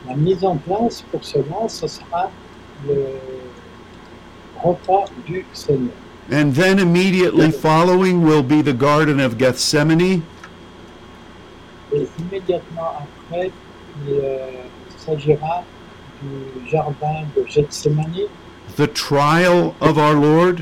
La 0.07 0.15
mise 0.17 0.45
en 0.45 0.57
place 0.57 1.03
pour 1.11 1.23
cela, 1.23 1.69
ce 1.69 1.87
sera 1.87 2.31
le 2.87 3.21
repas 4.63 5.05
du 5.27 5.45
Seigneur. 5.53 5.93
And 6.31 6.55
then 6.55 6.79
immediately 6.79 7.51
following 7.51 8.23
will 8.23 8.43
be 8.43 8.61
the 8.61 8.75
Garden 8.75 9.19
of 9.19 9.39
Gethsemane, 9.39 10.23
Et 11.91 12.07
immédiatement 12.19 12.93
après, 12.99 13.51
il 14.07 14.13
euh, 14.13 14.47
s'agira 14.99 15.65
du 16.23 16.69
jardin 16.71 17.25
de 17.35 17.47
Gethsemane, 17.49 18.29
the 18.77 18.87
trial 18.87 19.75
of 19.81 19.97
our 19.97 20.13
Lord, 20.13 20.61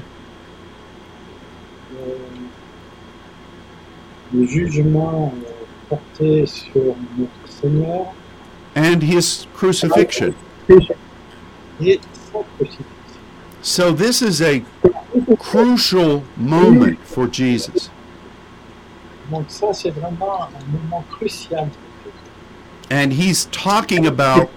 euh, 1.97 2.15
le 4.33 4.47
jugement 4.47 5.35
euh, 5.35 5.51
porté 5.89 6.47
sur 6.47 6.95
notre 7.19 7.33
Seigneur. 7.49 8.15
And 8.77 9.03
his 9.03 9.49
crucifixion. 9.53 10.33
et 11.81 11.99
sa 12.33 12.39
crucifixion. 12.57 12.96
So 13.67 13.91
this 13.91 14.23
is 14.23 14.41
a 14.41 14.65
crucial 15.41 16.23
moment 16.37 17.01
for 17.01 17.27
Jesus. 17.27 17.91
Donc 19.29 19.51
ça, 19.51 19.75
c'est 19.75 19.91
vraiment 19.91 20.43
un 20.43 20.73
moment 20.73 21.05
crucial. 21.11 21.69
And 22.93 23.13
he's 23.13 23.47
talking 23.47 24.07
about 24.07 24.51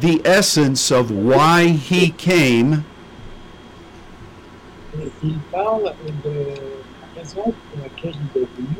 the 0.00 0.20
essence 0.26 0.90
of 0.90 1.10
why 1.10 1.68
he 1.68 2.10
came 2.10 2.84
il 5.22 5.38
parle 5.50 5.94
de 6.22 6.30
la 7.00 7.20
raison 7.22 7.42
pour 7.42 7.82
laquelle 7.82 8.14
il 8.34 8.42
est 8.42 8.48
venu 8.54 8.76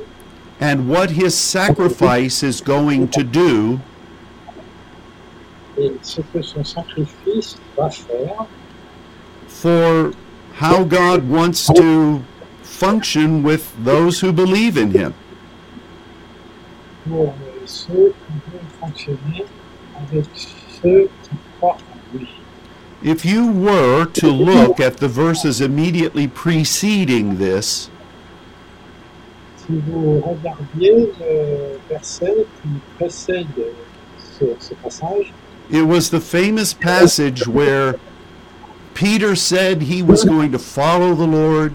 and 0.60 0.86
what 0.86 1.10
his 1.10 1.34
sacrifice 1.34 2.42
is 2.42 2.60
going 2.60 3.08
to 3.08 3.22
do 3.22 3.78
et 5.78 5.92
ce 6.02 6.20
que 6.20 6.42
son 6.42 6.62
sacrifice 6.62 7.56
va 7.76 7.88
faire 7.88 8.46
for 9.56 10.12
how 10.52 10.84
God 10.84 11.26
wants 11.28 11.66
to 11.72 12.22
function 12.62 13.42
with 13.42 13.74
those 13.82 14.20
who 14.20 14.32
believe 14.32 14.76
in 14.76 14.90
him. 14.90 15.14
If 23.02 23.24
you 23.24 23.50
were 23.50 24.04
to 24.04 24.30
look 24.30 24.78
at 24.78 24.98
the 24.98 25.08
verses 25.08 25.60
immediately 25.62 26.28
preceding 26.28 27.38
this, 27.38 27.88
it 35.70 35.82
was 35.82 36.10
the 36.10 36.20
famous 36.20 36.74
passage 36.74 37.46
where 37.46 37.98
Peter 38.96 39.36
said 39.36 39.82
he 39.82 40.02
was 40.02 40.24
going 40.24 40.50
to 40.50 40.58
follow 40.58 41.14
the 41.14 41.26
Lord, 41.26 41.74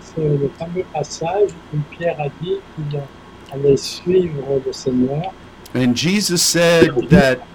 c'est 0.00 0.26
le 0.26 0.48
fameux 0.58 0.84
passage 0.94 1.50
où 1.74 1.78
Pierre 1.90 2.18
a 2.18 2.30
dit 2.42 2.56
qu'il 2.74 3.00
allait 3.52 3.76
suivre 3.76 4.62
le 4.64 4.72
Seigneur 4.72 5.30
and 5.74 5.94
Jesus 5.94 6.42
said 6.42 7.10
that 7.10 7.46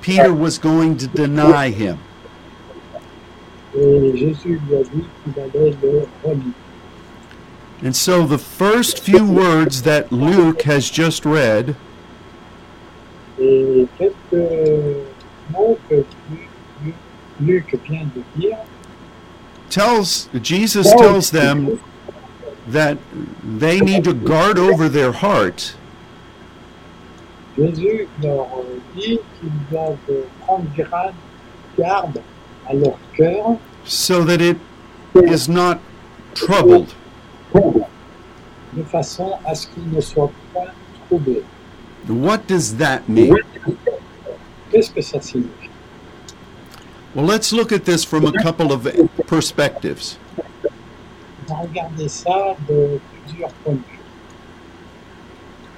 Peter 0.00 0.32
was 0.32 0.56
going 0.56 0.96
to 0.96 1.06
deny 1.06 1.68
him. 1.68 1.98
et 3.76 4.16
Jésus 4.16 4.58
lui 4.66 4.76
a 4.76 4.82
dit 4.82 5.04
qu'il 5.22 5.42
allait 5.42 5.76
le 5.82 6.06
renier. 6.24 6.54
And 7.84 7.94
so 7.94 8.26
the 8.26 8.38
first 8.38 9.00
few 9.00 9.22
words 9.22 9.82
that 9.82 10.10
Luke 10.10 10.62
has 10.62 10.88
just 10.88 11.26
read 11.26 11.76
Et 13.38 13.86
quelques 13.98 15.04
mots 15.50 15.78
que 15.90 16.04
Lu- 17.40 17.54
Luc 17.54 17.78
vient 17.88 18.06
de 18.14 18.22
dire 18.40 18.58
tells 19.70 20.28
Jesus 20.42 20.92
tells 20.94 21.30
them 21.30 21.78
that 22.68 22.98
they 23.58 23.80
need 23.80 24.04
to 24.04 24.12
guard 24.12 24.58
over 24.58 24.88
their 24.88 25.12
heart 25.12 25.74
Jésus 27.56 28.08
leur 28.22 28.46
dit 28.96 29.18
qu'ils 29.40 29.50
doivent 29.70 29.96
prendre 30.40 30.64
garde, 30.76 31.14
garde 31.78 32.22
à 32.68 32.72
leur 32.74 32.98
cœur 33.14 33.56
so 33.84 34.24
that 34.24 34.40
it 34.40 34.56
is 35.14 35.48
not 35.48 35.78
troubled. 36.34 36.94
de 38.74 38.82
façon 38.84 39.34
à 39.44 39.54
ce 39.54 39.66
qu'ils 39.68 39.90
ne 39.90 40.00
soient 40.00 40.30
pas 40.54 40.72
troublés. 41.06 41.42
What 42.08 42.46
does 42.48 42.76
that 42.78 43.02
mean? 43.06 43.34
Qu'est-ce 44.70 44.90
que 44.90 45.02
ça 45.02 45.20
signifie 45.20 45.61
Well, 47.14 47.24
let's 47.26 47.52
look 47.52 47.72
at 47.72 47.84
this 47.84 48.04
from 48.04 48.24
a 48.26 48.32
couple 48.42 48.72
of 48.72 48.88
perspectives. 49.26 50.18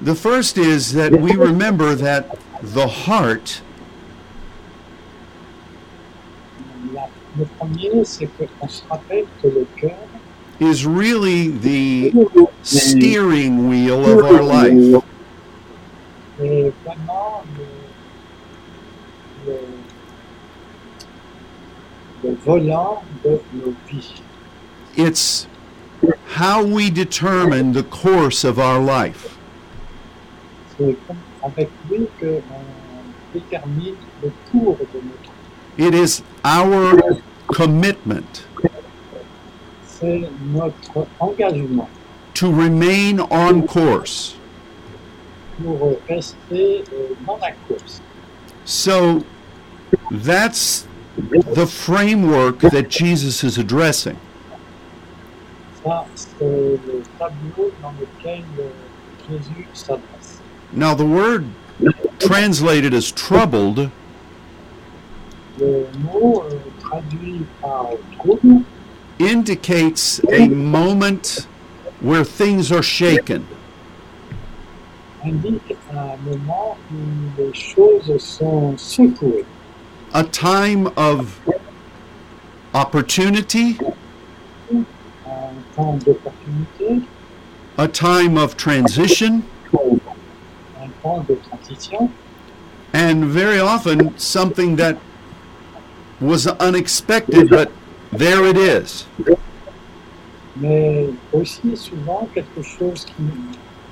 The 0.01 0.15
first 0.15 0.59
is 0.59 0.93
that 0.93 1.13
we 1.13 1.33
remember 1.35 1.95
that 1.95 2.39
the 2.63 2.87
heart 2.87 3.63
is 10.61 10.87
really 10.87 11.49
the 11.49 12.13
steering 12.63 13.69
wheel 13.69 14.05
of 14.05 14.25
our 14.25 14.43
life. 14.43 15.03
est 16.41 16.73
vraiment 16.85 17.45
le, 19.47 19.53
le, 19.53 19.59
le 22.31 22.34
volant 22.45 23.03
de 23.23 23.41
nos 23.53 23.75
vies. 23.89 24.23
It's 24.97 25.47
how 26.37 26.65
we 26.65 26.91
determine 26.91 27.73
the 27.73 27.83
course 27.83 28.45
of 28.45 28.59
our 28.59 28.81
life. 28.81 29.39
C'est 30.77 30.97
avec 31.43 31.71
lui 31.91 32.07
qu'on 32.21 32.43
détermine 33.33 33.97
le 34.23 34.33
cours 34.51 34.77
de 34.77 35.01
notre 35.01 35.33
vie. 35.77 35.87
It 35.87 35.95
is 35.95 36.23
our 36.45 37.01
commitment. 37.49 38.47
c'est 39.85 40.29
notre 40.53 41.07
engagement 41.21 41.89
to 42.35 42.51
remain 42.51 43.21
on 43.31 43.63
course. 43.63 44.37
pour 45.63 45.97
rester 46.09 46.85
euh, 46.93 47.15
dans 47.27 47.39
la 47.39 47.53
course. 47.69 48.03
So 48.65 49.25
that's 50.11 50.87
the 51.17 51.67
framework 51.67 52.61
that 52.61 52.89
Jesus 52.89 53.43
is 53.45 53.59
addressing. 53.59 54.19
Now, 55.85 56.07
the 60.95 61.07
word 61.07 61.47
translated 62.19 62.95
as 62.95 63.13
troubled 63.13 63.91
indicates 69.19 70.21
a 70.31 70.49
moment 70.49 71.47
where 72.01 72.25
things 72.25 72.73
are 72.73 72.83
shaken, 72.83 73.47
indique 75.25 75.77
un 75.91 75.97
uh, 75.97 76.17
moment 76.25 76.77
où 76.93 76.97
les 77.39 77.55
choses 77.55 78.19
sont 78.19 78.77
secouées, 78.77 79.47
a 80.15 80.23
time 80.23 80.87
of 80.97 81.41
opportunity, 82.73 83.77
un 84.71 84.85
temps 85.75 85.99
d'opportunité, 86.05 87.03
a 87.79 87.89
time 87.89 88.39
of 88.39 88.57
transition, 88.57 89.43
un 90.81 90.89
temps 91.03 91.27
de 91.27 91.35
transition, 91.49 92.13
and 92.93 93.25
very 93.25 93.59
often 93.59 94.17
something 94.17 94.77
that 94.77 94.97
was 96.21 96.47
unexpected, 96.47 97.51
but 97.51 97.71
there 98.13 98.45
it 98.47 98.57
is. 98.57 99.07
mais 100.57 101.09
aussi 101.33 101.77
souvent 101.77 102.29
quelque 102.33 102.63
chose 102.63 103.05
qui, 103.05 103.25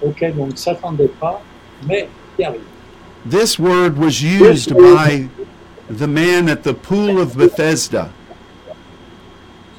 auquel 0.00 0.34
on 0.38 0.46
ne 0.46 0.54
s'attendait 0.54 1.10
pas, 1.20 1.42
mais 1.88 2.08
qui 2.36 2.44
arrive. 2.44 2.60
This 3.28 3.58
word 3.58 3.98
was 3.98 4.22
used 4.22 4.76
by 4.76 5.28
the 5.98 6.06
man 6.08 6.48
at 6.48 6.62
the 6.62 6.74
pool 6.74 7.20
of 7.20 7.36
Bethesda. 7.36 8.10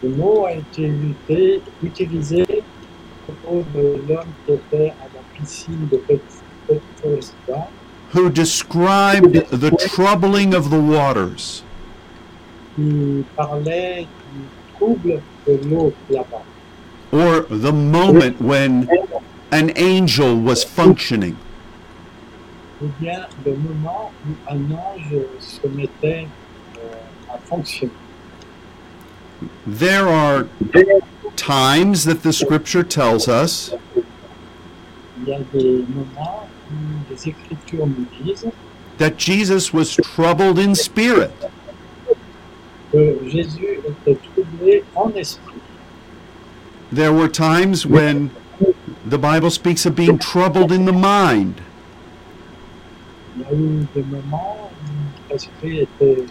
Ce 0.01 0.07
mot 0.07 0.45
a 0.45 0.51
été 0.53 0.83
uti- 0.87 1.61
utilisé 1.81 2.43
au 3.49 3.63
de 3.73 4.01
l'homme 4.07 4.27
qui 4.45 4.53
était 4.53 4.93
à 5.01 5.05
la 5.13 5.21
piscine 5.39 5.87
de 5.91 5.99
Bethesda, 6.07 7.67
who 8.13 8.29
described 8.29 9.33
the 9.49 9.71
troubling 9.77 10.53
of 10.53 10.69
the 10.69 10.79
waters. 10.79 11.63
qui 12.75 13.23
parlait 13.35 14.07
du 14.33 14.41
trouble 14.75 15.21
de 15.47 15.59
l'eau 15.69 15.93
là-bas, 16.09 16.43
or 17.11 17.43
the 17.49 17.71
moment 17.71 18.41
when 18.41 18.87
an 19.51 19.71
angel 19.75 20.35
was 20.35 20.63
functioning. 20.63 21.35
Ou 22.83 22.87
bien 22.99 23.25
le 23.45 23.53
moment 23.53 24.11
où 24.27 24.51
un 24.51 24.71
ange 24.71 25.15
se 25.39 25.67
mettait 25.67 26.27
euh, 26.77 27.33
à 27.33 27.37
fonctionner. 27.37 27.91
There 29.65 30.07
are 30.07 30.45
times 31.35 32.05
that 32.05 32.23
the 32.23 32.33
scripture 32.33 32.83
tells 32.83 33.27
us 33.27 33.73
Il 35.17 35.29
y 35.29 35.33
a 35.33 35.39
des 35.53 35.85
moments 35.87 36.47
où 36.69 36.75
les 37.09 37.29
Écritures 37.29 37.87
nous 37.87 38.05
disent 38.23 38.47
that 38.97 39.17
Jesus 39.17 39.73
was 39.73 39.95
troubled 39.95 40.59
in 40.59 40.75
spirit. 40.75 41.31
que 42.91 43.17
Jésus 43.27 43.79
était 43.87 44.17
troublé 44.33 44.83
en 44.95 45.09
esprit. 45.15 45.59
There 46.91 47.11
were 47.11 47.27
times 47.27 47.87
when 47.87 48.29
the 49.03 49.17
Bible 49.17 49.49
speaks 49.49 49.85
of 49.85 49.95
being 49.95 50.19
troubled 50.19 50.71
in 50.71 50.85
the 50.85 50.93
mind. 50.93 51.55
Il 53.51 53.57
y 53.57 53.61
a 53.61 53.65
eu 53.65 53.87
des 53.95 54.03
moments 54.03 54.69
où 54.71 55.31
l'esprit 55.31 55.79
était 55.79 56.25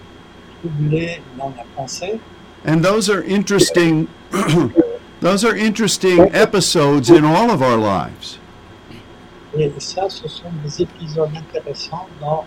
troublé 0.61 1.20
dans 1.38 1.53
la 1.57 1.64
pensée. 1.77 2.20
And 2.64 2.83
those 2.83 3.11
are 3.11 3.22
interesting 3.25 4.09
those 5.20 5.44
are 5.44 5.57
interesting 5.57 6.31
episodes 6.33 7.11
in 7.11 7.25
all 7.25 7.51
of 7.51 7.61
our 7.61 7.77
lives. 7.77 8.38
Et 9.59 9.70
ça, 9.79 10.09
ce 10.09 10.29
sont 10.29 10.51
des 10.64 10.83
épisodes 10.83 11.31
intéressants 11.37 12.09
dans 12.20 12.46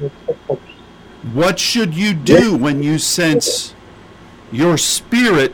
notre 0.00 0.14
propre 0.24 0.54
vie. 0.66 1.34
What 1.34 1.58
should 1.58 1.94
you 1.94 2.14
do 2.14 2.56
when 2.56 2.82
you 2.82 2.98
sense 2.98 3.74
your 4.52 4.78
spirit 4.78 5.52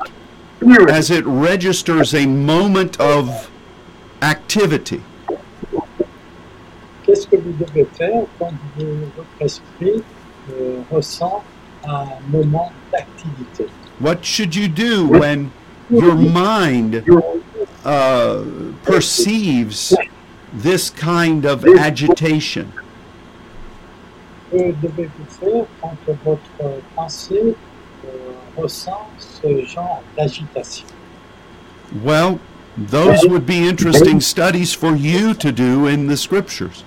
as 0.89 1.11
it 1.11 1.25
registers 1.27 2.15
a 2.15 2.27
moment 2.27 3.01
of 3.01 3.51
activity? 4.23 5.03
Qu'est-ce 7.05 7.27
que 7.27 7.37
vous 7.37 7.53
devez 7.53 7.87
faire 7.97 8.23
quand 8.39 8.51
vous- 8.77 8.87
votre 9.17 9.29
esprit 9.41 10.03
euh, 10.53 10.79
ressent 10.91 11.43
un 11.87 12.07
moment 12.31 12.73
d'activité 12.93 13.67
What 14.01 14.25
should 14.25 14.55
you 14.57 14.69
do 14.69 15.07
when 15.07 15.51
your 15.91 16.15
mind 16.17 17.05
uh, 17.85 18.43
perceives 18.85 19.93
this 20.53 20.91
kind 20.91 21.45
of 21.47 21.65
agitation? 21.79 22.67
Que 24.51 24.73
devez-vous 24.83 25.27
faire 25.41 25.65
quand 25.81 25.97
votre 26.25 26.81
pensée 26.97 27.55
euh, 28.05 28.09
ressent 28.57 29.09
ce 29.19 29.65
genre 29.67 30.03
d'agitation 30.17 30.87
Well, 32.05 32.39
those 32.77 33.25
would 33.29 33.47
be 33.47 33.69
interesting 33.69 34.21
studies 34.21 34.73
for 34.75 34.97
you 34.97 35.35
to 35.35 35.53
do 35.53 35.87
in 35.87 36.07
the 36.09 36.17
scriptures. 36.17 36.83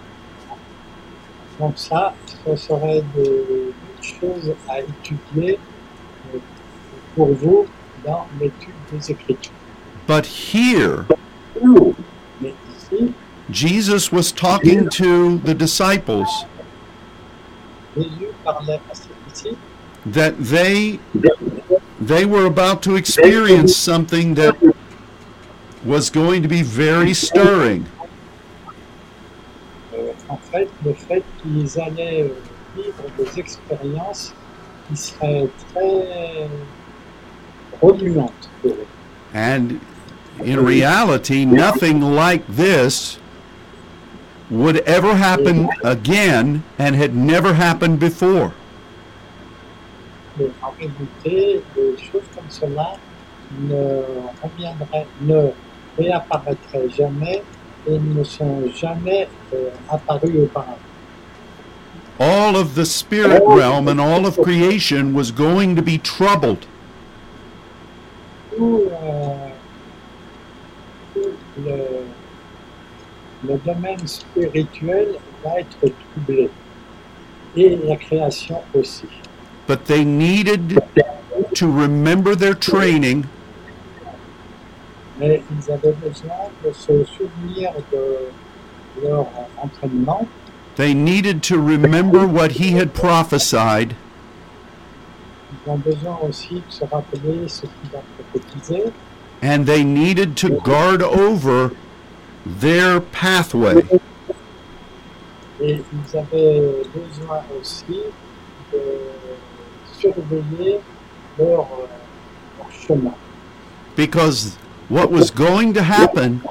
Donc 1.60 1.74
ça, 1.76 2.14
ce 2.46 2.56
serait 2.56 3.04
des, 3.16 3.74
choses 4.02 4.54
à 4.70 4.80
étudier 4.80 5.60
euh, 6.34 6.38
pour 7.16 7.34
vous 7.34 7.66
dans 8.06 8.28
l'étude 8.40 8.74
des 8.92 9.12
Écritures. 9.12 9.52
But 10.08 10.26
here, 10.26 11.06
Mais 12.40 12.54
ici, 12.78 13.14
Jesus 13.50 14.12
was 14.12 14.32
talking 14.32 14.88
to 14.90 15.40
the 15.40 15.54
disciples 15.54 16.26
Jésus 17.98 18.28
parlait 18.44 18.80
à 18.90 18.96
ses 18.96 19.10
disciples 19.28 19.58
that 20.06 20.38
they 20.40 21.00
they 22.00 22.26
were 22.26 22.46
about 22.46 22.82
to 22.84 22.96
experience 22.96 23.76
something 23.76 24.36
that 24.36 24.56
was 25.84 26.10
going 26.10 26.42
to 26.42 26.48
be 26.48 26.62
very 26.62 27.14
stirring. 27.14 27.86
En 30.30 30.38
fait, 30.38 30.70
le 30.86 30.94
fait 30.94 31.24
qu'ils 31.42 31.80
allaient 31.80 32.24
euh, 32.24 32.34
vivre 32.76 33.04
des 33.18 33.40
expériences 33.40 34.34
qui 34.88 34.98
seraient 34.98 35.48
très 35.74 36.50
remuantes 37.82 38.50
pour 38.62 38.72
eux. 38.72 38.88
And 39.34 39.80
in 40.44 40.60
reality, 40.64 41.46
nothing 41.46 42.02
like 42.02 42.44
this 42.48 43.20
would 44.50 44.78
ever 44.86 45.14
happen 45.14 45.68
again 45.84 46.64
and 46.80 46.96
had 46.96 47.16
never 47.16 47.54
happened 47.54 48.00
before. 48.00 48.54
En 50.62 50.72
réalité, 50.78 51.64
des 51.76 51.98
choses 51.98 52.24
comme 52.36 52.50
cela 52.50 52.94
ne 53.60 54.04
reviendraient, 54.42 55.08
ne 55.22 55.50
réapparaîtraient 55.98 56.90
jamais 56.96 57.44
ne 57.90 58.24
sont 58.24 58.64
jamais 58.76 59.28
euh, 59.54 59.70
apparues 59.90 60.44
auparavant. 60.44 60.78
All 62.20 62.56
of 62.56 62.74
the 62.76 62.86
spirit 62.86 63.44
realm 63.46 63.88
and 63.88 64.00
all 64.02 64.26
of 64.26 64.38
creation 64.42 65.14
was 65.14 65.32
going 65.32 65.76
to 65.76 65.82
be 65.84 66.00
troubled. 66.00 66.66
Tout, 68.56 68.86
euh, 68.92 69.50
tout 71.14 71.30
le, 71.64 73.48
le 73.48 73.58
domaine 73.60 74.08
spirituel 74.08 75.20
va 75.44 75.60
être 75.60 75.78
troublé 75.80 76.50
et 77.56 77.78
la 77.84 77.96
création 77.98 78.62
aussi. 78.74 79.06
But 79.68 79.86
they 79.86 80.04
needed 80.04 80.82
to 81.56 81.68
remember 81.68 82.36
their 82.36 82.56
training 82.56 83.28
Mais 85.20 85.42
ils 85.52 85.72
avaient 85.72 85.96
besoin 86.04 86.50
de 86.64 86.72
se 86.72 87.04
souvenir 87.06 87.72
de 87.92 89.08
leur 89.08 89.26
entraînement, 89.62 90.28
They 90.76 90.94
needed 90.94 91.42
to 91.44 91.60
remember 91.60 92.28
what 92.28 92.52
he 92.52 92.74
had 92.74 92.94
prophesied 92.94 93.96
ils 95.52 95.72
ont 95.72 95.78
besoin 95.78 96.18
aussi 96.28 96.56
de 96.56 96.62
se 96.70 96.84
rappeler 96.86 97.48
ce 97.48 97.62
qu'il 97.62 97.96
a 97.96 98.02
prophétisé 98.32 98.84
and 99.42 99.66
they 99.66 99.84
needed 99.84 100.36
to 100.36 100.50
guard 100.62 101.02
over 101.02 101.72
their 102.46 103.02
pathway. 103.02 103.84
et 105.62 105.82
ils 105.94 106.18
avaient 106.18 106.84
besoin 106.94 107.42
aussi 107.60 108.02
de 108.74 108.80
surveiller 110.00 110.80
leur, 111.40 111.62
euh, 111.62 111.88
leur 112.60 112.72
chemin. 112.72 113.14
because 113.96 114.58
what 114.90 115.12
was 115.12 115.32
going 115.32 115.74
to 115.74 115.84
happen 115.84 116.42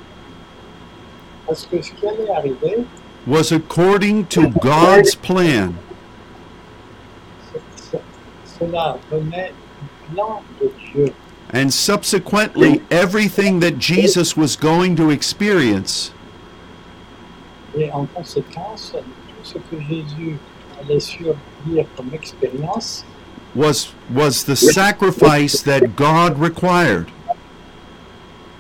was 3.27 3.53
according 3.53 4.27
to 4.27 4.51
God's 4.51 5.15
plan. 5.15 5.79
And 11.51 11.73
subsequently, 11.73 12.83
everything 12.91 13.61
that 13.61 13.79
Jesus 13.79 14.37
was 14.37 14.57
going 14.57 14.97
to 14.97 15.11
experience 15.11 16.13
was, 23.55 23.95
was 24.11 24.45
the 24.45 24.57
sacrifice 24.57 25.63
that 25.63 25.97
God 25.97 26.39
required. 26.39 27.11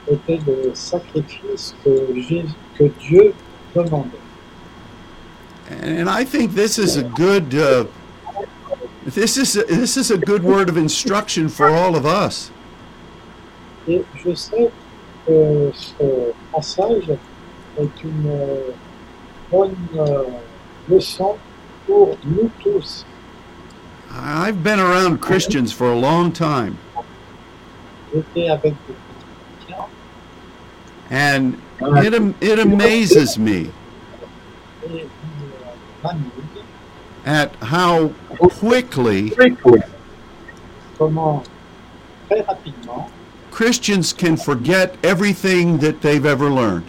Était 0.08 0.38
le 0.46 0.74
sacrifice 0.74 1.74
que, 1.84 2.14
Jésus, 2.14 2.54
que 2.78 2.84
Dieu 3.00 3.34
demandait. 3.74 4.18
And 5.68 6.08
I 6.08 6.24
think 6.24 6.54
this 6.54 6.78
is 6.78 6.96
a 6.96 7.02
good 7.02 7.52
uh, 7.54 7.86
this 9.04 9.36
is 9.36 9.56
a, 9.56 9.64
this 9.64 9.96
is 9.96 10.10
a 10.12 10.18
good 10.18 10.44
word 10.44 10.68
of 10.68 10.76
instruction 10.76 11.48
for 11.48 11.68
all 11.68 11.96
of 11.96 12.06
us. 12.06 12.50
Et 13.88 14.04
je 14.24 14.34
sais 14.34 14.70
que 15.26 15.72
ce 15.74 16.32
passage 16.52 17.10
est 17.78 18.02
une 18.04 18.26
euh, 18.28 18.70
bonne 19.50 19.74
euh, 19.96 20.24
leçon 20.88 21.36
pour 21.86 22.16
nous 22.24 22.50
tous. 22.62 23.04
I've 24.10 24.62
been 24.62 24.80
around 24.80 25.20
Christians 25.20 25.72
for 25.72 25.92
a 25.92 25.96
long 25.96 26.32
time, 26.32 26.76
J'étais 28.14 28.48
avec 28.48 28.74
des 28.88 28.94
and 31.10 31.60
it 31.80 32.34
it 32.40 32.58
amazes 32.58 33.38
me 33.38 33.70
et 34.84 34.90
une 34.92 35.08
famille, 36.02 36.30
at 37.24 37.54
how 37.56 38.08
quickly 38.38 39.32
comment 40.98 41.42
très 42.28 42.46
rapidement 42.46 43.10
Christians 43.50 44.12
can 44.12 44.36
forget 44.36 44.96
everything 45.02 45.78
that 45.78 46.02
they've 46.02 46.26
ever 46.26 46.50
learned. 46.50 46.84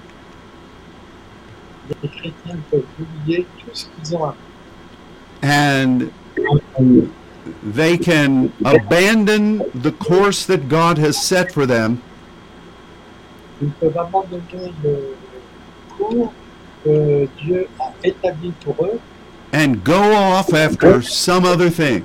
les 2.03 2.09
chrétiens 2.09 2.57
peuvent 2.69 2.83
oublier 2.99 3.45
tout 3.59 3.69
ce 3.73 3.85
qu'ils 3.85 4.15
ont 4.15 4.25
appris. 4.25 4.37
And 5.43 6.11
they 7.63 7.97
can 7.97 8.51
abandon 8.65 9.59
the 9.73 9.91
course 9.91 10.45
that 10.45 10.67
God 10.67 10.97
has 10.97 11.17
set 11.17 11.51
for 11.51 11.65
them 11.65 12.01
Ils 13.61 13.69
peuvent 13.69 13.97
abandonner 13.97 14.71
le 14.83 15.15
cours 15.97 16.33
que 16.83 17.27
Dieu 17.43 17.67
a 17.79 17.91
établi 18.03 18.53
pour 18.63 18.75
eux 18.85 18.99
and 19.53 19.83
go 19.83 20.13
off 20.13 20.53
after 20.53 21.01
some 21.01 21.45
other 21.45 21.69
thing. 21.69 22.03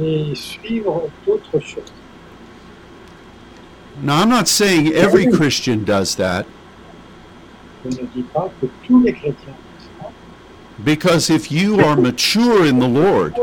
et 0.00 0.34
suivre 0.34 1.08
d'autres 1.26 1.58
choses. 1.60 1.92
Now, 4.00 4.22
I'm 4.22 4.28
not 4.28 4.46
saying 4.46 4.92
every 4.92 5.26
Christian 5.26 5.84
does 5.84 6.14
that, 6.16 6.46
Je 7.84 7.90
ne 7.90 8.06
dis 8.14 8.22
pas 8.32 8.48
que 8.60 8.66
tous 8.86 9.02
les 9.02 9.12
chrétiens 9.12 9.54
font 9.98 10.04
ça, 10.04 10.10
because 10.84 11.30
if 11.30 11.50
you 11.50 11.80
are 11.80 11.96
mature 11.96 12.64
in 12.64 12.78
the 12.78 12.86
Lord 12.86 13.34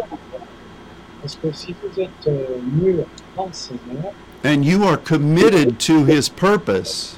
and 4.45 4.63
you 4.63 4.84
are 4.84 4.95
committed 4.95 5.79
to 5.79 6.05
His 6.05 6.29
purpose, 6.29 7.17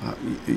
uh, 0.00 0.14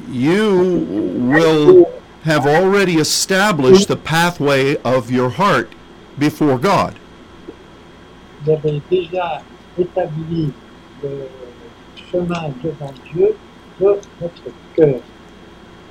you 0.08 0.86
will 1.32 1.92
have 2.24 2.46
already 2.46 2.98
established 2.98 3.88
the 3.88 3.98
pathway 3.98 4.76
of 4.84 5.10
your 5.10 5.32
heart 5.32 5.74
before 6.20 6.60
God. 6.60 7.00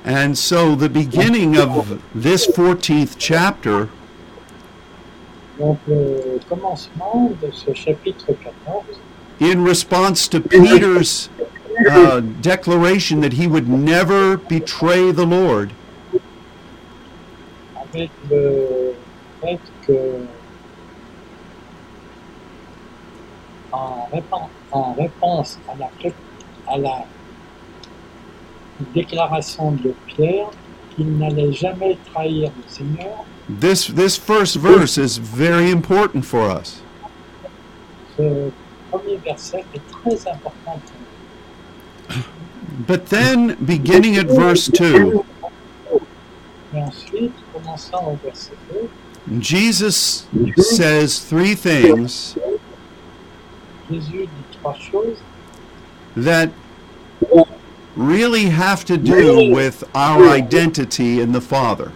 And 0.05 0.37
so, 0.37 0.73
the 0.73 0.89
beginning 0.89 1.57
of 1.57 2.01
this 2.15 2.47
14th 2.47 3.15
chapter 3.17 3.89
Donc 5.59 5.79
le 5.87 6.39
commencement 6.47 7.31
de 7.41 7.51
ce 7.51 7.73
chapitre 7.73 8.27
14, 8.27 8.83
in 9.39 9.63
response 9.63 10.27
to 10.27 10.39
Peter's 10.39 11.29
uh, 11.89 12.21
declaration 12.41 13.21
that 13.21 13.33
he 13.33 13.47
would 13.47 13.67
never 13.67 14.37
betray 14.37 15.11
the 15.11 15.25
Lord, 15.25 15.71
avec 17.91 18.11
le 18.29 18.93
fait 19.41 19.59
que 19.85 20.27
en, 23.71 24.07
réponse 24.97 25.59
à 25.67 25.75
la, 25.77 25.89
à 26.67 26.77
la 26.77 27.05
déclaration 28.93 29.71
de 29.71 29.93
Pierre 30.07 30.49
qu'il 30.95 31.17
n'allait 31.17 31.51
jamais 31.51 31.97
trahir 32.11 32.51
le 32.55 32.63
Seigneur, 32.67 33.25
this, 33.49 33.87
this 33.87 34.17
first 34.17 34.55
verse 34.55 34.97
is 34.97 35.17
very 35.17 35.71
important 35.71 36.25
for 36.25 36.49
us. 36.49 36.81
ce 38.17 38.51
premier 38.91 39.17
verset 39.17 39.65
est 39.73 39.81
très 39.91 40.27
important. 40.27 40.81
But 42.85 43.07
then, 43.07 43.57
beginning 43.65 44.17
at 44.17 44.27
verse 44.27 44.67
2, 44.67 45.23
Et 46.73 46.81
ensuite, 46.81 47.33
commençant 47.53 48.05
au 48.07 48.19
verset 48.23 48.53
2, 48.71 48.89
Jesus 49.41 50.25
says 50.57 51.19
three 51.19 51.53
things 51.55 52.37
Jésus 53.91 54.27
dit 54.27 54.57
trois 54.61 54.73
choses 54.73 55.17
that 56.15 56.49
really 57.95 58.45
have 58.45 58.85
to 58.85 58.97
do 58.97 59.51
with 59.53 59.83
our 59.93 60.29
identity 60.29 61.19
in 61.19 61.31
the 61.33 61.41
Father. 61.41 61.91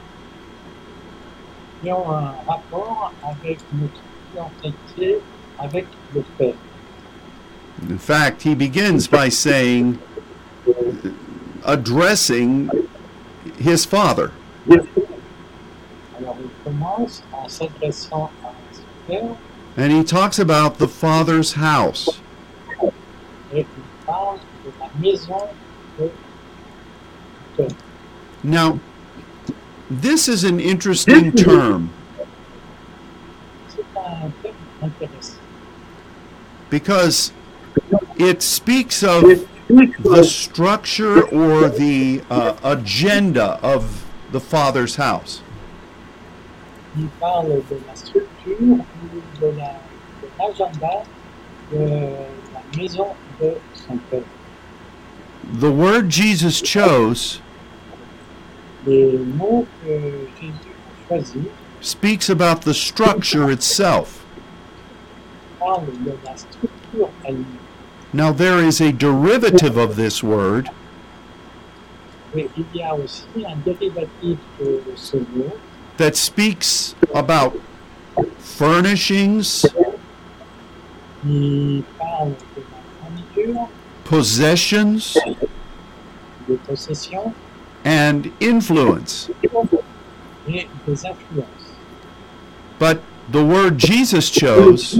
Qui 1.82 1.92
ont 1.92 2.12
un 2.12 2.26
euh, 2.26 2.32
rapport 2.48 3.12
avec 3.24 3.60
notre 3.74 4.02
identité 4.34 5.20
avec 5.60 5.86
le 6.14 6.22
Père. 6.38 6.54
In 7.90 7.98
fact, 7.98 8.44
he 8.44 8.54
begins 8.54 9.08
by 9.08 9.30
saying, 9.30 9.98
addressing 11.66 12.70
his 13.58 13.86
Father. 13.86 14.32
Alors 16.20 16.38
il 16.40 16.50
commence 16.64 17.24
en 17.34 17.48
s'adressant 17.50 18.30
à 18.44 18.54
son 18.72 18.82
Père 19.08 19.36
And 19.78 19.92
he 19.92 20.04
talks 20.04 20.38
about 20.38 20.78
the 20.78 20.88
Father's 20.88 21.54
house. 21.54 22.22
et 23.54 23.66
this 30.00 30.28
is 30.28 30.44
an 30.44 30.60
interesting 30.60 31.32
term 31.34 31.90
C'est 33.68 33.84
un 33.98 34.32
terme 34.42 34.54
intéressant 34.82 35.38
because 36.70 37.32
it 38.18 38.42
speaks 38.42 39.04
of 39.04 39.24
the 40.04 40.24
structure 40.24 41.24
or 41.30 41.70
the 41.70 42.22
uh, 42.30 42.56
agenda 42.64 43.60
of 43.62 44.06
the 44.32 44.40
Father's 44.40 44.96
house. 44.96 45.42
Il 46.98 47.08
parle 47.20 47.62
de 47.70 47.76
la 47.88 47.96
structure 47.96 48.26
ou 48.60 49.22
de 49.40 49.48
la- 49.58 49.80
de 50.22 50.28
l'agenda 50.40 51.04
de 51.72 51.80
la 52.54 52.62
maison 52.78 53.08
de 53.40 53.54
son 53.74 53.98
Père. 54.10 54.24
The 55.60 55.72
word 55.72 56.10
Jesus 56.10 56.62
chose 56.62 57.40
Les 57.40 57.40
mots 57.40 57.40
que 57.40 57.40
Jésus 57.40 57.40
a 57.40 57.40
choisis 57.40 57.40
speaks 61.82 62.30
about 62.30 62.62
the 62.62 62.74
structure 62.74 63.52
itself. 63.52 64.22
parlent 65.62 66.04
de 66.04 66.18
la 66.26 66.36
structure. 66.36 67.46
Now, 68.14 68.32
there 68.32 68.60
is 68.60 68.82
a 68.82 68.92
derivative 68.92 69.78
of 69.78 69.96
this 69.96 70.24
word. 70.24 70.70
Il 72.34 72.50
y 72.74 72.82
a 72.82 72.96
aussi 72.96 73.46
un 73.46 73.58
dérivatif 73.58 74.38
de 74.60 74.82
ce 74.96 75.18
mot 75.18 75.58
that 75.98 76.16
speaks 76.16 76.96
about 77.14 77.54
furnishings, 78.40 79.66
qui 81.22 81.84
parle 82.00 82.34
de 82.56 82.62
la 82.72 82.80
fourniture, 83.02 83.70
possessions, 84.06 85.18
possessions 86.66 87.34
and 87.84 88.32
influence. 88.40 89.30
But 92.80 93.02
the 93.30 93.46
word 93.46 93.78
Jesus 93.78 94.30
chose 94.30 94.98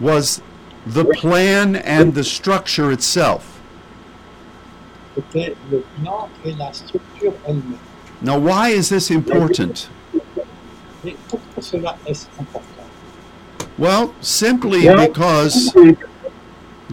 was 0.00 0.42
the 0.86 1.04
plan 1.04 1.76
and 1.76 2.14
the 2.14 2.24
structure 2.24 2.90
itself. 2.90 3.60
Now, 8.22 8.38
why 8.38 8.68
is 8.68 8.88
this 8.88 9.10
important 9.10 9.88
Well, 13.78 14.14
simply 14.20 14.80
because 14.88 15.72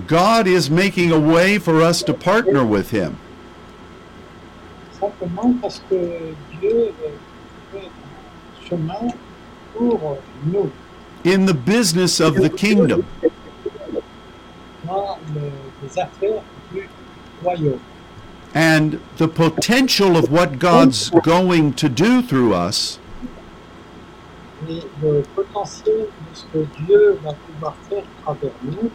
God 0.08 0.47
is 0.47 0.69
making 0.69 1.12
a 1.12 1.19
way 1.19 1.60
for 1.60 1.82
us 1.82 2.01
to 2.03 2.13
partner 2.13 2.65
with 2.65 2.91
Him. 2.91 3.17
Simplement 4.99 5.62
parce 5.62 5.82
que 5.89 6.36
Dieu 6.60 6.93
fait 7.71 7.77
un 7.77 8.67
chemin 8.67 9.13
pour 9.75 10.17
nous 10.45 10.71
in 11.25 11.45
the 11.45 11.53
business 11.53 12.19
of 12.19 12.36
the 12.36 12.49
kingdom. 12.49 13.06
dans 14.86 15.17
les 15.36 15.99
affaires 15.99 16.41
du 16.71 16.89
royaume. 17.43 17.79
And 18.56 18.99
the 19.17 19.27
potential 19.27 20.15
of 20.15 20.32
what 20.32 20.60
God's 20.60 21.10
going 21.10 21.73
to 21.73 21.89
do 21.89 22.21
through 22.21 22.53
us 22.53 22.99
Et 24.69 24.82
le 25.01 25.23
potentiel 25.36 26.08
de 26.08 26.36
ce 26.36 26.45
que 26.53 26.67
Dieu 26.86 27.19
va 27.23 27.34
pouvoir 27.34 27.75
faire 27.89 28.03
travers 28.23 28.51
nous 28.63 28.91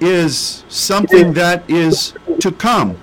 is 0.00 0.64
something 0.68 1.32
that 1.34 1.68
is 1.70 2.14
to 2.40 2.50
come. 2.52 2.96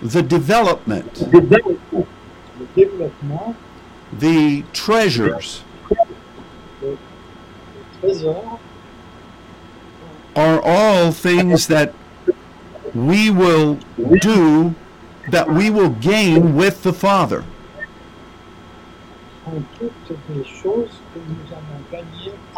The 0.00 0.22
development, 0.22 1.14
the 4.12 4.64
treasures 4.72 5.62
are 10.36 10.60
all 10.62 11.12
things 11.12 11.66
that 11.66 11.92
we 12.94 13.30
will 13.30 13.78
do, 14.20 14.74
that 15.30 15.50
we 15.50 15.68
will 15.68 15.90
gain 15.90 16.54
with 16.54 16.82
the 16.82 16.92
Father. 16.92 17.44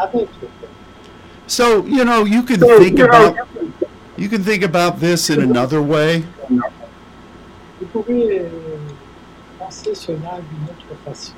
Sont 0.00 0.18
toutes 0.18 0.20
des 0.20 0.40
choses 0.40 0.40
que 0.40 0.40
nous 0.40 0.40
allons 0.40 0.40
gagner 0.40 0.40
avec 0.40 0.40
le 0.40 0.48
Père. 0.60 0.68
So, 1.46 1.84
you 1.86 2.04
know, 2.04 2.24
you 2.24 2.42
can 2.44 2.60
think 2.60 3.00
about 3.00 3.36
you 4.16 4.28
can 4.28 4.44
think 4.44 4.62
about 4.62 5.00
this 5.00 5.30
in 5.30 5.40
another 5.40 5.82
way. 5.82 6.24
Vous 7.80 7.86
pouvez 7.92 8.46
penser 9.58 9.94
cela 9.94 10.40
d'une 10.40 10.68
autre 10.68 10.96
façon. 11.04 11.32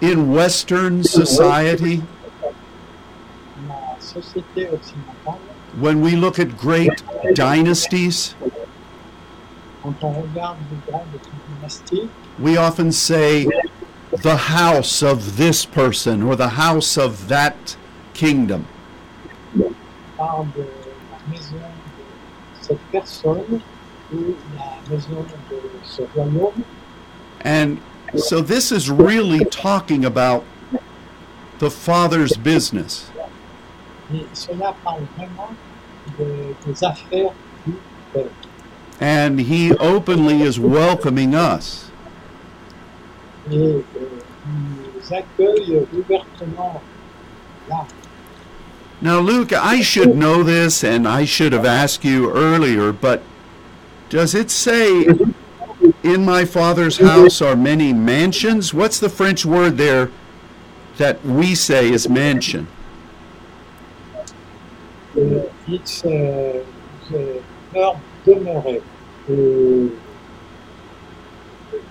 In 0.00 0.32
Western 0.32 1.02
society, 1.02 2.02
La 3.68 3.96
société 4.00 4.68
occidentale, 4.72 5.40
when 5.78 6.00
we 6.00 6.14
look 6.16 6.38
at 6.38 6.56
great 6.56 7.02
dynasties, 7.34 8.34
quand 9.82 9.94
on 10.02 10.12
regarde 10.22 10.58
les 10.70 10.90
grandes 10.90 11.20
dynasties, 11.60 12.08
we 12.38 12.56
often 12.56 12.92
say 12.92 13.46
the 14.22 14.36
house 14.36 15.02
of 15.02 15.36
this 15.36 15.66
person 15.66 16.22
or 16.22 16.36
the 16.36 16.50
house 16.50 16.96
of 16.96 17.28
that 17.28 17.76
kingdom. 18.14 18.66
And 27.40 27.80
so 28.16 28.40
this 28.40 28.72
is 28.72 28.90
really 28.90 29.44
talking 29.46 30.04
about 30.04 30.44
the 31.58 31.70
Father's 31.70 32.36
business. 32.36 33.10
And 39.00 39.40
he 39.40 39.76
openly 39.76 40.42
is 40.42 40.60
welcoming 40.60 41.34
us. 41.34 41.90
Et 43.50 43.58
euh, 43.58 43.82
il 44.46 44.52
nous 44.94 45.12
accueille 45.12 45.86
ouvertement 45.92 46.80
là. 47.68 47.86
Now, 49.04 49.20
Luke, 49.20 49.52
I 49.52 49.82
should 49.82 50.16
know 50.16 50.42
this 50.42 50.82
and 50.82 51.06
I 51.06 51.26
should 51.26 51.52
have 51.52 51.66
asked 51.66 52.04
you 52.06 52.32
earlier, 52.32 52.90
but 52.90 53.22
does 54.08 54.34
it 54.34 54.50
say, 54.50 55.04
In 56.02 56.24
my 56.24 56.46
Father's 56.46 56.96
house 56.96 57.42
are 57.42 57.54
many 57.54 57.92
mansions? 57.92 58.72
What's 58.72 58.98
the 58.98 59.10
French 59.10 59.44
word 59.44 59.76
there 59.76 60.10
that 60.96 61.22
we 61.22 61.54
say 61.54 61.90
is 61.90 62.08
mansion? 62.08 62.66
It's 65.68 66.02
euh, 66.06 66.62
the 67.10 67.42
verbe 67.74 67.98
demeurer. 68.24 68.80
Euh, 69.28 69.88
C'est 71.70 71.76
le 71.76 71.82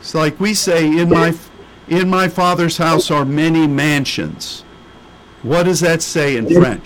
It's 0.00 0.14
like 0.14 0.38
we 0.38 0.54
say, 0.54 0.86
In 0.86 1.08
my, 1.10 1.34
in 1.88 2.08
my 2.08 2.28
Father's 2.28 2.76
house 2.76 3.10
are 3.10 3.24
many 3.24 3.66
mansions. 3.66 4.62
What 5.42 5.64
does 5.64 5.80
that 5.80 6.02
say 6.02 6.36
in 6.36 6.48
French? 6.48 6.84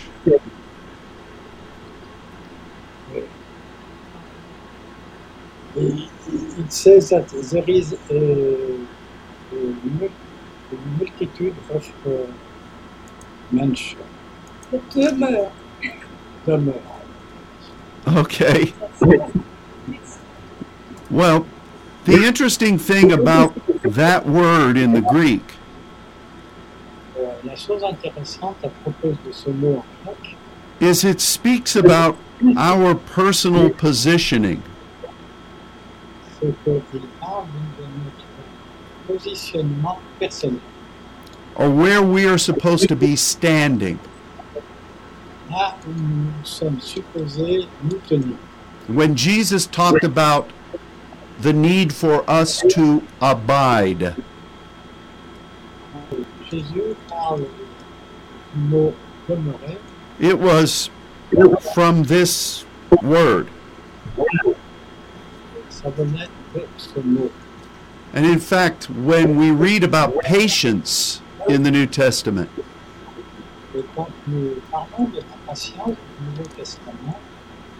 It, 5.77 6.11
it 6.59 6.73
says 6.73 7.11
that 7.11 7.29
there 7.29 7.64
is 7.68 7.92
a, 8.11 8.87
a, 9.53 10.11
multitude 10.99 11.57
of 11.70 12.07
uh, 12.07 12.33
mansions, 13.51 14.03
demeure. 14.90 15.53
demeures. 16.44 16.89
Okay. 18.07 18.73
Well, 21.11 21.45
the 22.05 22.25
interesting 22.25 22.79
thing 22.79 23.11
about 23.11 23.53
that 23.83 24.27
word 24.27 24.77
in 24.77 24.93
the 24.93 25.01
Greek 25.01 25.43
la 27.45 27.57
chose 27.57 27.83
intéressante 27.85 28.57
à 28.65 28.69
propos 28.69 29.17
de 29.27 29.33
ce 29.33 29.51
mot 29.51 29.83
en 29.83 29.85
grec, 30.05 30.37
is 30.81 31.05
it 31.05 31.21
speaks 31.21 31.77
about 31.77 32.17
our 32.57 32.95
personal 32.95 33.71
positioning. 33.71 34.61
c'est 36.41 36.55
qu'il 36.65 37.03
parle 37.21 37.47
de 37.79 37.85
notre 38.05 38.27
positionnement 39.07 39.99
personnel. 40.19 40.61
or 41.57 41.69
where 41.71 42.03
we 42.03 42.27
are 42.27 42.39
supposed 42.39 42.89
to 42.89 42.97
be 42.97 43.17
standing. 43.17 43.99
Là 44.55 44.59
où 44.59 44.59
nous 44.59 44.59
sommes 44.59 44.59
supposés 44.59 44.59
nous 44.59 44.69
tenir. 44.69 45.40
Ah, 45.53 45.75
when 48.87 49.17
Jesus 49.17 49.67
talked 49.67 50.05
about 50.05 50.51
the 51.41 51.53
need 51.53 51.93
for 51.93 52.29
us 52.31 52.63
to 52.71 53.03
abide, 53.21 54.15
Jésus 56.51 56.97
parle 57.09 57.39
du 58.55 58.61
mot 58.61 58.95
demeurer, 59.29 59.79
it 60.21 60.39
was 60.39 60.91
from 61.75 62.05
this 62.05 62.65
word. 63.03 63.49
ça 65.69 65.91
venait 65.97 66.29
de 66.55 66.63
ce 66.77 67.01
mot. 67.03 67.33
And 68.12 68.27
in 68.27 68.39
fact, 68.39 68.91
when 68.91 69.37
we 69.37 69.51
read 69.51 69.83
about 69.85 70.20
patience 70.20 71.22
in 71.49 71.62
the 71.62 71.70
New 71.70 71.87
Testament, 71.87 72.51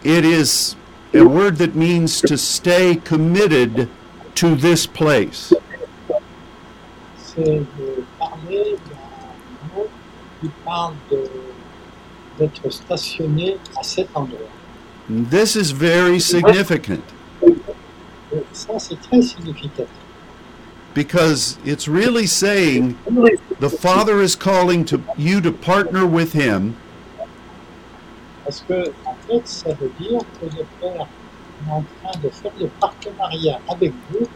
it 0.05 0.25
is 0.25 0.77
a 1.13 1.23
word 1.23 1.57
that 1.57 1.75
means 1.75 2.21
to 2.21 2.39
stay 2.39 2.97
committed 2.97 3.89
to 4.37 4.55
this 4.55 4.87
place. 4.87 5.53
this 15.09 15.57
is 15.57 15.73
very 15.73 16.21
significant 16.21 17.05
because 20.95 21.59
it's 21.65 21.89
really 21.89 22.27
saying 22.27 22.97
the 23.61 23.71
Father 23.71 24.21
is 24.21 24.35
calling 24.35 24.85
to 24.87 25.03
you 25.17 25.41
to 25.41 25.53
partner 25.53 26.07
with 26.07 26.33
Him 26.33 26.75
Parce 28.45 28.65
que, 28.67 28.93
en 29.07 29.15
fait, 29.29 29.47
ça 29.47 29.73
veut 29.75 29.93
dire 30.01 30.21
que 30.41 30.47
le 30.47 30.65
Père 30.81 31.07
est 31.07 31.71
en 31.71 31.85
train 32.03 32.21
de 32.21 32.29
faire 32.31 32.53
le 32.59 32.69
partenariat 32.81 33.61
avec 33.69 33.93
vous 34.11 34.27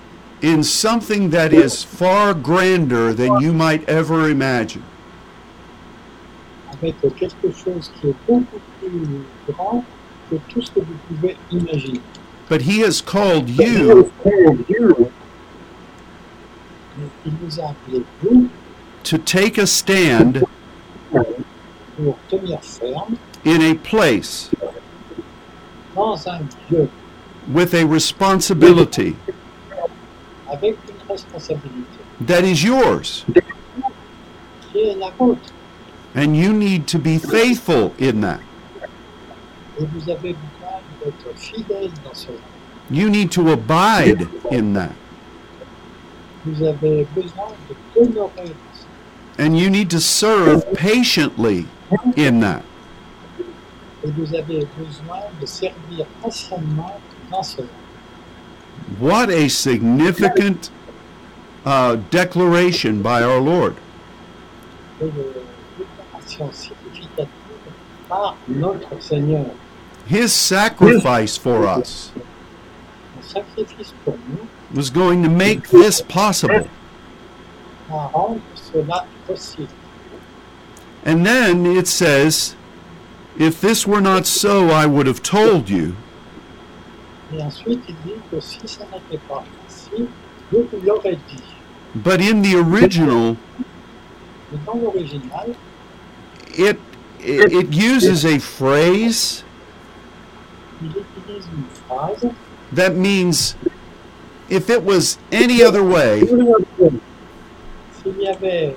in 0.43 0.63
something 0.63 1.31
that 1.31 1.53
is 1.55 1.83
far 1.83 2.35
grander 2.35 3.15
than 3.15 3.41
you 3.41 3.53
might 3.53 3.89
ever 3.89 4.29
imagine. 4.29 4.83
avec 6.73 7.01
quelque 7.17 7.51
chose 7.53 7.91
qui 8.01 8.09
est 8.09 8.15
beaucoup 8.27 8.61
plus 8.81 9.25
grand 9.49 9.85
que 10.31 10.37
tout 10.49 10.61
ce 10.61 10.71
que 10.71 10.81
vous. 10.81 12.01
But 12.49 12.63
He 12.63 12.81
has 12.81 13.01
called 13.01 13.49
you 13.49 14.11
To 19.05 19.19
take 19.19 19.59
a 19.59 19.67
stand 19.67 20.43
in 23.45 23.63
a 23.63 23.75
place 23.75 24.51
with 27.47 27.75
a 27.75 27.85
responsibility 27.85 29.17
that 32.21 32.45
is 32.45 32.65
yours. 32.65 33.25
And 36.15 36.37
you 36.37 36.53
need 36.53 36.89
to 36.89 36.99
be 36.99 37.19
faithful 37.19 37.95
in 37.99 38.23
that. 38.23 38.41
You 42.91 43.11
need 43.11 43.33
to 43.33 43.51
abide 43.51 44.29
in 44.51 44.73
that. 44.75 44.95
And 49.39 49.59
you 49.59 49.69
need 49.69 49.91
to 49.91 50.01
serve 50.01 50.73
patiently 50.75 51.67
in 52.17 52.41
that. 52.41 52.65
Et 54.05 54.11
vous 54.11 54.35
avez 54.35 54.67
besoin 54.77 55.21
de 55.41 55.47
servir 55.47 56.07
patiemment 56.23 57.01
dans 57.31 57.43
cela. 57.43 57.69
What 58.99 59.31
a 59.31 59.49
significant 59.49 60.71
uh, 61.65 61.97
declaration 62.11 63.03
by 63.03 63.23
our 63.23 63.41
Lord. 63.41 63.77
Et 65.01 65.05
une 65.05 65.13
déclaration 65.79 66.53
significative 66.53 67.29
par 68.09 68.37
notre 68.47 69.01
Seigneur. 69.01 69.47
His 70.07 70.33
sacrifice 70.33 71.39
for 71.39 71.67
us 71.67 72.13
Son 73.23 73.41
sacrifice 73.41 73.95
pour 74.05 74.19
nous 74.29 74.47
was 74.75 74.91
going 74.91 75.23
to 75.23 75.31
make 75.31 75.69
this 75.69 76.03
possible. 76.03 76.69
Rendre 78.83 79.37
cela. 79.37 79.69
And 81.05 81.25
then 81.27 81.67
it 81.67 81.87
says, 81.87 82.57
If 83.39 83.61
this 83.61 83.87
were 83.87 84.01
not 84.01 84.27
so, 84.27 84.71
I 84.71 84.87
would 84.87 85.07
have 85.07 85.23
told 85.23 85.69
you. 85.69 85.97
Et 87.33 87.43
ensuite, 87.43 87.81
il 87.89 87.95
dit 88.05 88.21
que 88.31 88.41
si 88.41 88.61
ça 88.67 88.85
n'était 88.93 89.21
pas 89.29 89.45
ainsi, 89.67 90.09
je 90.53 90.59
vous 90.59 90.81
l'aurais 90.85 91.19
dit. 91.29 91.43
But 91.95 92.21
in 92.21 92.43
the 92.43 92.57
original, 92.57 93.37
it, 96.57 96.79
it, 97.21 97.53
it 97.53 97.73
uses 97.73 98.25
a 98.25 98.39
phrase 98.39 99.45
il 100.83 100.91
utilise 100.91 101.47
une 101.57 101.65
phrase 101.87 102.33
that 102.73 102.97
means 102.97 103.55
if 104.49 104.69
it 104.69 104.83
was 104.83 105.19
any 105.33 105.63
other 105.63 105.83
way, 105.83 106.23
S'il 108.05 108.21
y 108.21 108.29
avait 108.29 108.75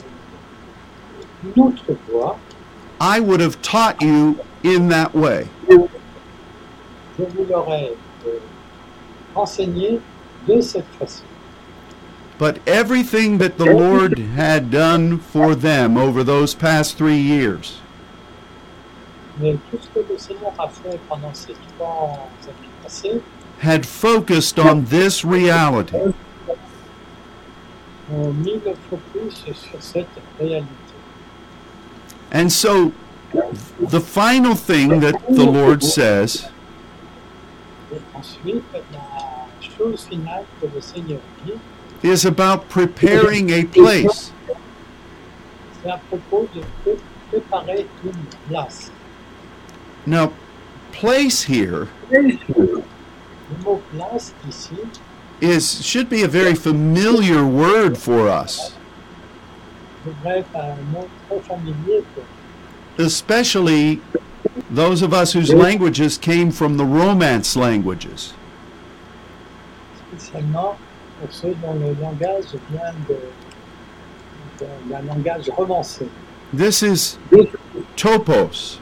une 1.43 1.63
autre 1.63 1.83
voie, 2.09 2.39
I 2.99 3.19
would 3.19 3.41
have 3.41 3.61
taught 3.61 4.01
you 4.01 4.39
in 4.63 4.87
that 4.89 5.13
way. 5.13 5.47
je 5.69 7.23
vous 7.23 7.45
l'aurais 7.49 7.91
euh, 8.25 8.39
enseigné 9.35 9.99
de 10.47 10.61
cette 10.61 10.85
façon. 10.99 11.23
But 12.37 12.59
everything 12.67 13.39
that 13.39 13.57
the 13.57 13.65
Lord 13.65 14.17
had 14.35 14.69
done 14.69 15.19
for 15.19 15.55
them 15.55 15.97
over 15.97 16.23
those 16.23 16.53
past 16.53 16.95
three 16.97 17.17
years 17.17 17.81
Mais 19.39 19.57
tout 19.71 19.79
ce 19.81 19.87
que 19.89 20.05
le 20.07 20.17
Seigneur 20.17 20.53
a 20.59 20.69
fait 20.69 20.99
pendant 21.09 21.33
ces 21.33 21.53
trois 21.77 22.29
années 22.43 22.69
passées 22.83 23.21
had 23.59 23.85
focused 23.85 24.59
on 24.59 24.85
this 24.85 25.25
reality. 25.25 26.13
Ont 28.11 28.33
mis 28.33 28.59
le 28.65 28.73
focus 28.89 29.43
sur 29.45 29.81
cette 29.81 30.07
réalité. 30.39 30.67
And 32.33 32.49
so 32.51 32.91
the 33.79 33.99
final 33.99 34.55
thing 34.55 34.99
that 35.01 35.15
the 35.29 35.45
Lord 35.45 35.83
says 35.83 36.47
ensuite, 38.15 38.63
la 38.73 39.47
chose 39.61 40.07
finale 40.09 40.45
que 40.59 40.67
le 40.73 40.81
Seigneur 40.81 41.19
dit, 41.45 41.53
is 42.03 42.25
about 42.25 42.67
preparing 42.69 43.51
a 43.51 43.63
place. 43.65 44.31
c'est 45.81 45.89
à 45.89 45.99
propos 46.09 46.47
de 46.53 46.61
pré- 46.83 46.97
préparer 47.31 47.87
une 48.03 48.25
place. 48.49 48.91
Now, 50.05 50.31
place 50.91 51.43
here 51.43 51.87
Le 55.41 55.47
mot 55.47 55.53
place 55.53 55.73
ici 55.73 55.81
is 55.81 55.85
should 55.85 56.09
be 56.09 56.23
a 56.23 56.27
very 56.27 56.55
familiar 56.55 57.45
word 57.45 57.97
for 57.97 58.27
us, 58.29 58.73
devrait 60.05 60.39
être 60.39 60.55
un 60.55 60.75
mot 60.93 61.07
très 61.29 61.39
familier 61.41 62.03
pour 62.15 62.23
nous. 62.97 63.05
especially 63.05 63.99
those 64.71 65.01
of 65.03 65.13
us 65.13 65.33
whose 65.33 65.53
languages 65.53 66.17
came 66.17 66.51
from 66.51 66.77
the 66.77 66.85
Romance 66.85 67.55
languages. 67.55 68.33
spécialement 70.11 70.77
pour 71.19 71.31
ceux 71.31 71.55
dont 71.61 71.73
le 71.79 71.93
langage 72.01 72.45
vient 72.71 72.93
de, 73.07 73.17
de- 74.59 74.89
d'un 74.89 75.01
langage 75.03 75.49
romancé. 75.55 76.07
This 76.53 76.81
is 76.81 77.17
topos. 77.95 78.79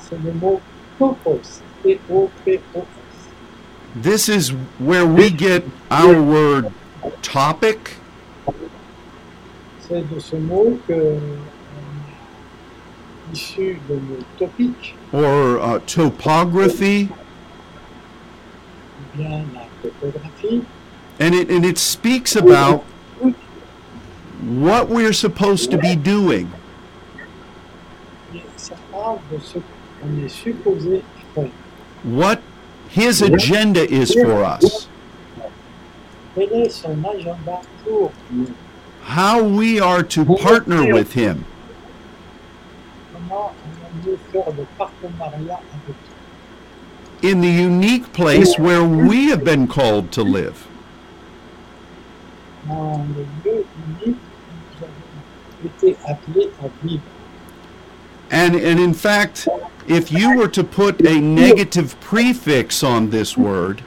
C'est 0.00 0.18
le 0.24 0.32
mot 0.32 0.60
topos, 0.98 1.60
T-O-P-O-S. 1.82 2.86
This 4.02 4.28
is 4.28 4.50
where 4.78 5.04
we 5.04 5.28
get 5.28 5.64
our 5.90 6.22
word 6.22 6.72
topic 7.20 7.96
C'est 9.80 10.08
de 10.08 10.20
ce 10.20 10.36
mot 10.36 10.78
que 10.86 10.92
euh, 10.92 11.18
issu 13.32 13.80
de 13.88 13.98
topiques, 14.38 14.94
or 15.12 15.58
uh, 15.58 15.80
topography, 15.80 17.08
bien 19.16 19.46
la 19.52 19.66
topographie, 19.82 20.64
and 21.18 21.34
it 21.34 21.50
and 21.50 21.64
it 21.64 21.76
speaks 21.78 22.36
about 22.36 22.84
what 24.42 24.88
we're 24.88 25.12
supposed 25.12 25.72
to 25.72 25.78
be 25.78 25.96
doing. 25.96 26.48
ça 28.56 28.76
parle 28.92 29.18
de 29.32 29.40
ce 29.40 29.58
qu'on 30.00 30.24
est 30.24 30.28
supposé 30.28 31.02
faire. 31.34 31.50
what 32.04 32.40
his 32.88 33.22
agenda 33.22 33.88
is 33.88 34.12
for 34.14 34.42
us, 34.44 34.88
Quel 36.34 36.52
est 36.52 36.70
son 36.70 37.04
agenda 37.04 37.60
pour 37.84 38.12
nous 38.30 38.54
how 39.02 39.42
we 39.42 39.80
are 39.80 40.02
to 40.02 40.24
partner 40.36 40.92
with 40.92 41.12
him, 41.12 41.44
Comment 43.12 43.52
on 43.64 44.06
mieux 44.06 44.18
faire 44.32 44.50
le 44.56 44.66
partenariat 44.76 45.60
avec 45.72 45.88
lui 45.88 46.18
in 47.22 47.40
the 47.40 47.48
unique 47.48 48.12
place 48.12 48.58
where 48.58 48.84
we 48.84 49.28
have 49.28 49.44
been 49.44 49.66
called 49.66 50.12
to 50.12 50.22
live. 50.22 50.66
And, 58.30 58.54
and 58.56 58.78
in 58.78 58.92
fact, 58.94 59.48
if 59.86 60.12
you 60.12 60.36
were 60.36 60.48
to 60.48 60.62
put 60.64 61.00
a 61.06 61.18
negative 61.20 61.98
prefix 62.00 62.82
on 62.82 63.10
this 63.10 63.36
word, 63.36 63.82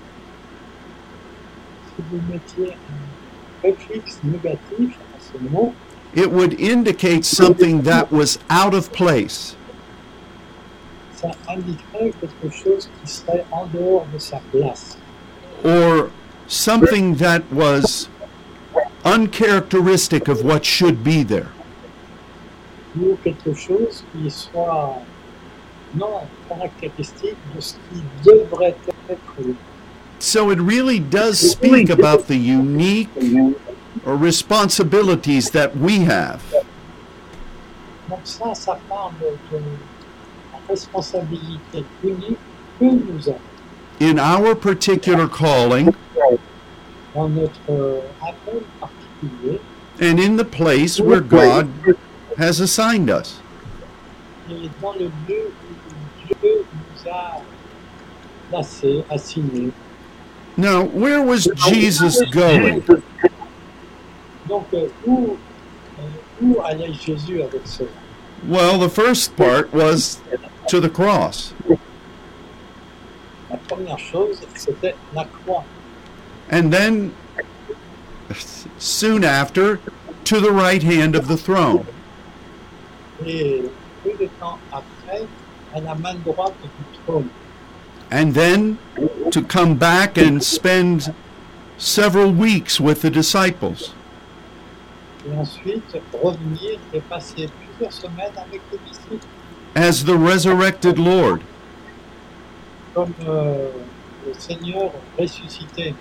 it 6.14 6.32
would 6.32 6.60
indicate 6.60 7.24
something 7.26 7.82
that 7.84 8.12
was 8.12 8.40
out 8.50 8.74
of 8.74 8.92
place, 8.92 9.56
or 15.64 16.12
something 16.48 17.16
that 17.16 17.50
was 17.52 18.10
uncharacteristic 19.06 20.28
of 20.28 20.44
what 20.44 20.66
should 20.66 21.04
be 21.04 21.24
there. 21.24 21.50
Ou 23.00 23.18
quelque 23.24 23.54
chose 23.54 24.04
qui 24.12 24.30
soit 24.30 24.98
non 25.96 26.22
caractéristique 26.50 27.38
de 27.56 27.62
ce 27.62 27.74
qui 27.74 28.02
devrait 28.24 28.76
être. 29.10 29.20
So 30.20 30.52
it 30.52 30.60
really 30.60 31.00
does 31.00 31.40
speak 31.40 31.90
about 31.90 32.28
the 32.28 32.38
unique 32.38 33.10
or 34.06 34.16
responsibilities 34.16 35.50
that 35.52 35.76
we 35.76 36.00
have. 36.06 36.42
Donc 38.10 38.20
ça, 38.24 38.54
ça 38.54 38.80
parle 38.90 39.14
de 39.52 39.58
la 39.58 40.60
responsabilité 40.70 41.84
unique 42.04 42.38
que 42.80 42.86
nous 42.86 43.30
avons 43.30 43.40
in 44.02 44.18
our 44.18 44.56
particular 44.56 45.28
calling 45.28 45.94
dans 47.14 47.30
notre 47.30 48.02
appel 48.20 48.64
particulier 48.80 49.62
and 50.02 50.20
in 50.20 50.36
the 50.38 50.44
place 50.44 51.00
where 51.00 51.22
God 51.22 51.70
has 52.38 52.60
assigned 52.60 53.10
us. 53.10 53.40
Now, 60.58 60.84
where 60.84 61.22
was 61.22 61.48
Jesus 61.68 62.22
going? 62.32 62.84
Well, 68.46 68.80
the 68.80 68.90
first 68.90 69.36
part 69.38 69.72
was 69.72 70.20
to 70.68 70.80
the 70.80 70.90
cross. 70.90 71.54
And 76.50 76.74
then, 76.74 77.16
soon 78.78 79.24
after, 79.24 79.80
to 80.26 80.40
the 80.40 80.52
right 80.52 80.84
hand 80.84 81.16
of 81.16 81.28
the 81.28 81.38
throne. 81.38 81.86
Et 83.26 83.64
peu 84.04 84.12
de 84.20 84.30
temps 84.40 84.58
après, 84.72 85.24
à 85.76 85.80
la 85.80 85.96
main 85.96 86.16
droite 86.26 86.54
du 86.64 86.98
trône. 87.06 87.28
And 88.12 88.34
then 88.34 88.78
to 89.32 89.42
come 89.42 89.76
back 89.76 90.18
and 90.18 90.42
spend 90.44 91.14
several 91.78 92.32
weeks 92.32 92.80
with 92.80 93.02
the 93.02 93.10
disciples. 93.10 93.94
Et 95.26 95.38
ensuite, 95.38 96.02
revenir 96.22 96.80
et 96.94 97.00
passer 97.02 97.48
plusieurs 97.48 97.94
semaines 97.94 98.34
avec 98.36 98.62
les 98.72 98.80
disciples, 98.90 99.26
as 99.76 100.04
the 100.04 100.18
resurrected 100.18 100.98
Lord. 100.98 101.42
comme 102.94 103.14
euh, 103.28 103.70
le 104.28 104.34
Seigneur 104.38 104.92
ressuscité. 105.18 105.96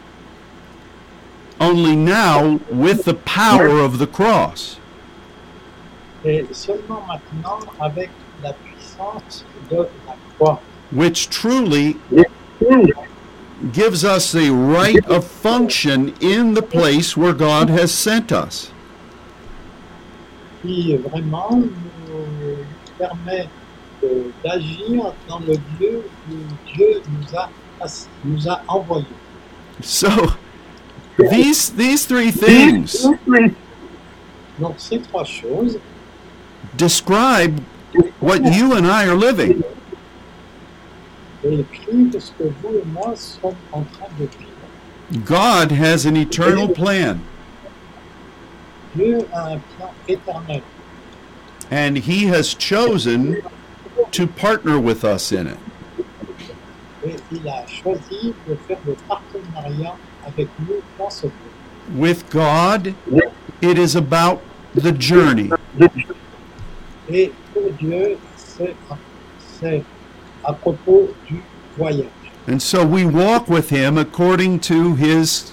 Only 1.61 1.95
now 1.95 2.61
with 2.71 3.05
the 3.05 3.15
power 3.15 3.79
of 3.79 3.99
the 3.99 4.07
cross. 4.07 4.80
Et 6.25 6.47
seulement 6.53 7.03
maintenant 7.09 7.59
avec 7.79 8.11
la 8.43 8.53
puissance 8.53 9.45
de 9.71 9.77
la 10.07 10.17
croix, 10.37 10.61
which 10.93 11.31
truly 11.31 11.97
gives 13.73 14.05
us 14.05 14.33
the 14.33 14.51
right 14.51 15.07
of 15.09 15.25
function 15.25 16.13
in 16.21 16.55
the 16.55 16.63
place 16.63 17.17
where 17.17 17.33
God 17.33 17.71
has 17.71 17.89
sent 17.89 18.33
us. 18.33 18.71
qui 20.63 20.97
vraiment 20.97 21.51
nous 21.51 22.57
permet 22.99 23.49
d'agir 24.45 25.13
dans 25.29 25.41
le 25.41 25.55
lieu 25.79 26.03
où 26.31 26.35
Dieu 26.75 27.03
nous 27.09 27.39
a, 27.39 27.49
nous 28.25 28.49
a 28.49 28.63
envoyés. 28.69 29.07
So 29.83 30.09
these 31.19 31.71
these 31.71 32.07
three 32.07 32.31
things 32.31 33.07
Donc 34.59 34.75
ces 34.77 35.01
trois 35.01 35.25
choses 35.25 35.79
describe 36.77 37.61
what 38.21 38.45
you 38.45 38.75
and 38.75 38.87
I 38.87 39.07
are 39.07 39.15
living. 39.15 39.63
God 45.25 45.73
has 45.73 46.07
an 46.07 46.17
eternal 46.17 46.69
plan 46.69 47.25
and 51.71 51.97
he 51.99 52.27
has 52.27 52.55
chosen 52.55 53.43
to 54.11 54.27
partner 54.27 54.81
with 54.81 55.05
us 55.05 55.33
in 55.33 55.47
it. 55.47 55.59
With 61.95 62.31
God, 62.31 62.95
it 63.63 63.79
is 63.79 63.97
about 63.97 64.43
the 64.75 64.93
journey. 64.93 65.51
Et 67.13 67.33
c'est 68.37 68.75
c'est 69.61 69.83
à 70.45 70.53
propos 70.53 71.11
du 71.29 71.43
voyage. 71.77 72.07
And 72.49 72.61
so 72.61 72.85
we 72.85 73.05
walk 73.05 73.49
with 73.49 73.71
him 73.71 73.99
according 73.99 74.61
to 74.61 74.95
his 74.95 75.53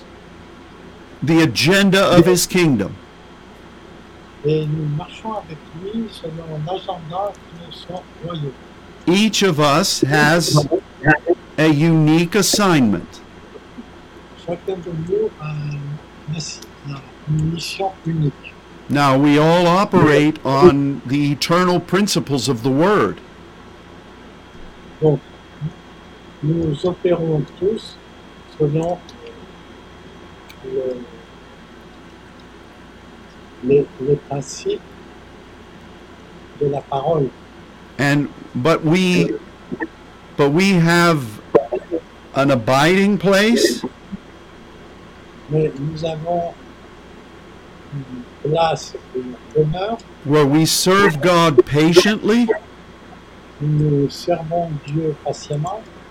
the 1.22 1.42
agenda 1.42 2.04
of 2.16 2.26
his 2.26 2.46
kingdom. 2.48 2.96
Et 4.46 4.66
nous 4.66 4.86
marchons 4.96 5.34
avec 5.34 5.58
lui 5.82 6.06
selon 6.12 6.62
l'agenda 6.66 7.34
de 7.34 7.74
son 7.74 8.02
royaume. 8.24 8.52
Each 9.08 9.42
of 9.42 9.60
us 9.60 10.02
has 10.02 10.68
a 11.58 11.68
unique 11.68 12.36
assignment. 12.36 13.22
Chacun 14.46 14.76
de 14.78 14.92
nous 15.10 15.30
a 15.42 15.54
une, 16.30 16.94
a 16.94 17.02
une 17.30 17.52
mission 17.52 17.92
unique. 18.06 18.54
Now 18.90 19.18
we 19.18 19.38
all 19.38 19.68
operate 19.68 20.40
on 20.46 21.02
the 21.06 21.32
eternal 21.32 21.80
principles 21.80 22.48
of 22.48 22.64
the 22.64 22.70
word. 22.70 23.20
Donc, 25.02 25.20
nous 26.42 26.74
opérons 26.86 27.46
tous 27.60 27.96
selon 28.58 28.98
le- 30.66 31.04
les, 33.64 33.86
les 34.02 34.16
principes 34.30 34.82
de 36.60 36.68
la 36.68 36.82
parole. 36.82 37.30
And 38.00 38.30
but 38.56 38.84
we 38.86 39.32
but 40.38 40.52
we 40.52 40.74
have 40.74 41.42
an 42.36 42.52
abiding 42.52 43.18
place 43.18 43.84
Mais 45.50 45.72
nous 45.80 46.04
avons 46.06 46.54
where 50.24 50.46
we 50.46 50.66
serve 50.66 51.22
God 51.22 51.66
patiently 51.66 52.48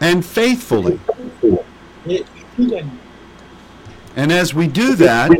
and 0.00 0.24
faithfully. 0.24 1.00
And 4.16 4.32
as 4.32 4.54
we 4.54 4.66
do 4.66 4.94
that, 4.96 5.30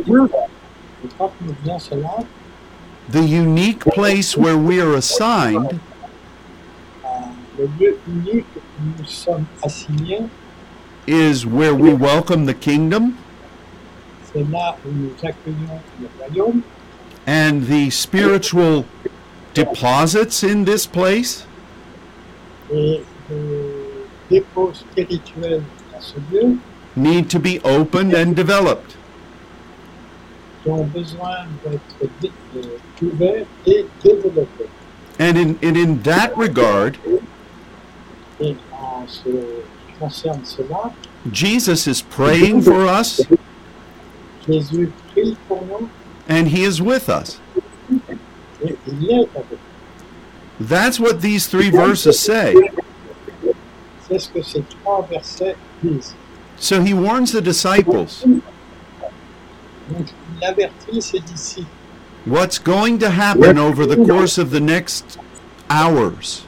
the 3.09 3.22
unique 3.22 3.80
place 3.80 4.37
where 4.37 4.59
we 4.59 4.80
are 4.80 4.95
assigned 4.95 5.80
is 11.07 11.47
where 11.47 11.74
we 11.74 11.95
welcome 11.95 12.45
the 12.45 12.55
kingdom 12.55 13.16
and 17.27 17.66
the 17.66 17.91
spiritual 17.91 18.85
deposits 19.55 20.43
in 20.43 20.64
this 20.64 20.87
place 20.87 21.45
et 22.72 23.03
les 23.31 24.41
dépôts 24.41 24.72
spirituels 24.74 25.62
dans 25.93 26.01
ce 26.01 26.14
lieu 26.33 26.57
need 26.97 27.29
to 27.29 27.39
be 27.39 27.61
opened 27.64 28.14
and 28.14 28.35
developed. 28.35 28.95
qui 30.62 30.70
ont 30.70 30.85
besoin 30.93 31.47
d'être 31.64 32.11
dé- 32.20 32.33
ouverts 33.03 33.47
et 33.66 33.87
développés. 34.03 34.68
And 35.20 35.37
in, 35.39 35.57
and 35.62 35.77
in 35.77 36.03
that 36.03 36.37
regard, 36.37 36.93
Et 38.41 38.55
en 38.72 39.07
ce 39.07 39.22
qui 39.31 39.93
concerne 39.99 40.45
cela, 40.45 40.93
Jesus 41.33 41.87
is 41.87 42.03
praying 42.03 42.62
for 42.62 42.87
us 42.87 43.20
And 46.29 46.49
he 46.49 46.64
is 46.64 46.83
with 46.83 47.09
us. 47.09 47.41
That's 50.59 50.99
what 50.99 51.20
these 51.20 51.47
three 51.47 51.70
verses 51.70 52.18
say. 52.18 52.55
So 56.57 56.83
he 56.83 56.95
warns 56.95 57.33
the 57.33 57.41
disciples 57.41 58.24
what's 62.24 62.59
going 62.59 62.99
to 62.99 63.11
happen 63.11 63.59
over 63.59 63.87
the 63.87 64.05
course 64.05 64.39
of 64.39 64.51
the 64.51 64.61
next 64.61 65.18
hours. 65.70 66.45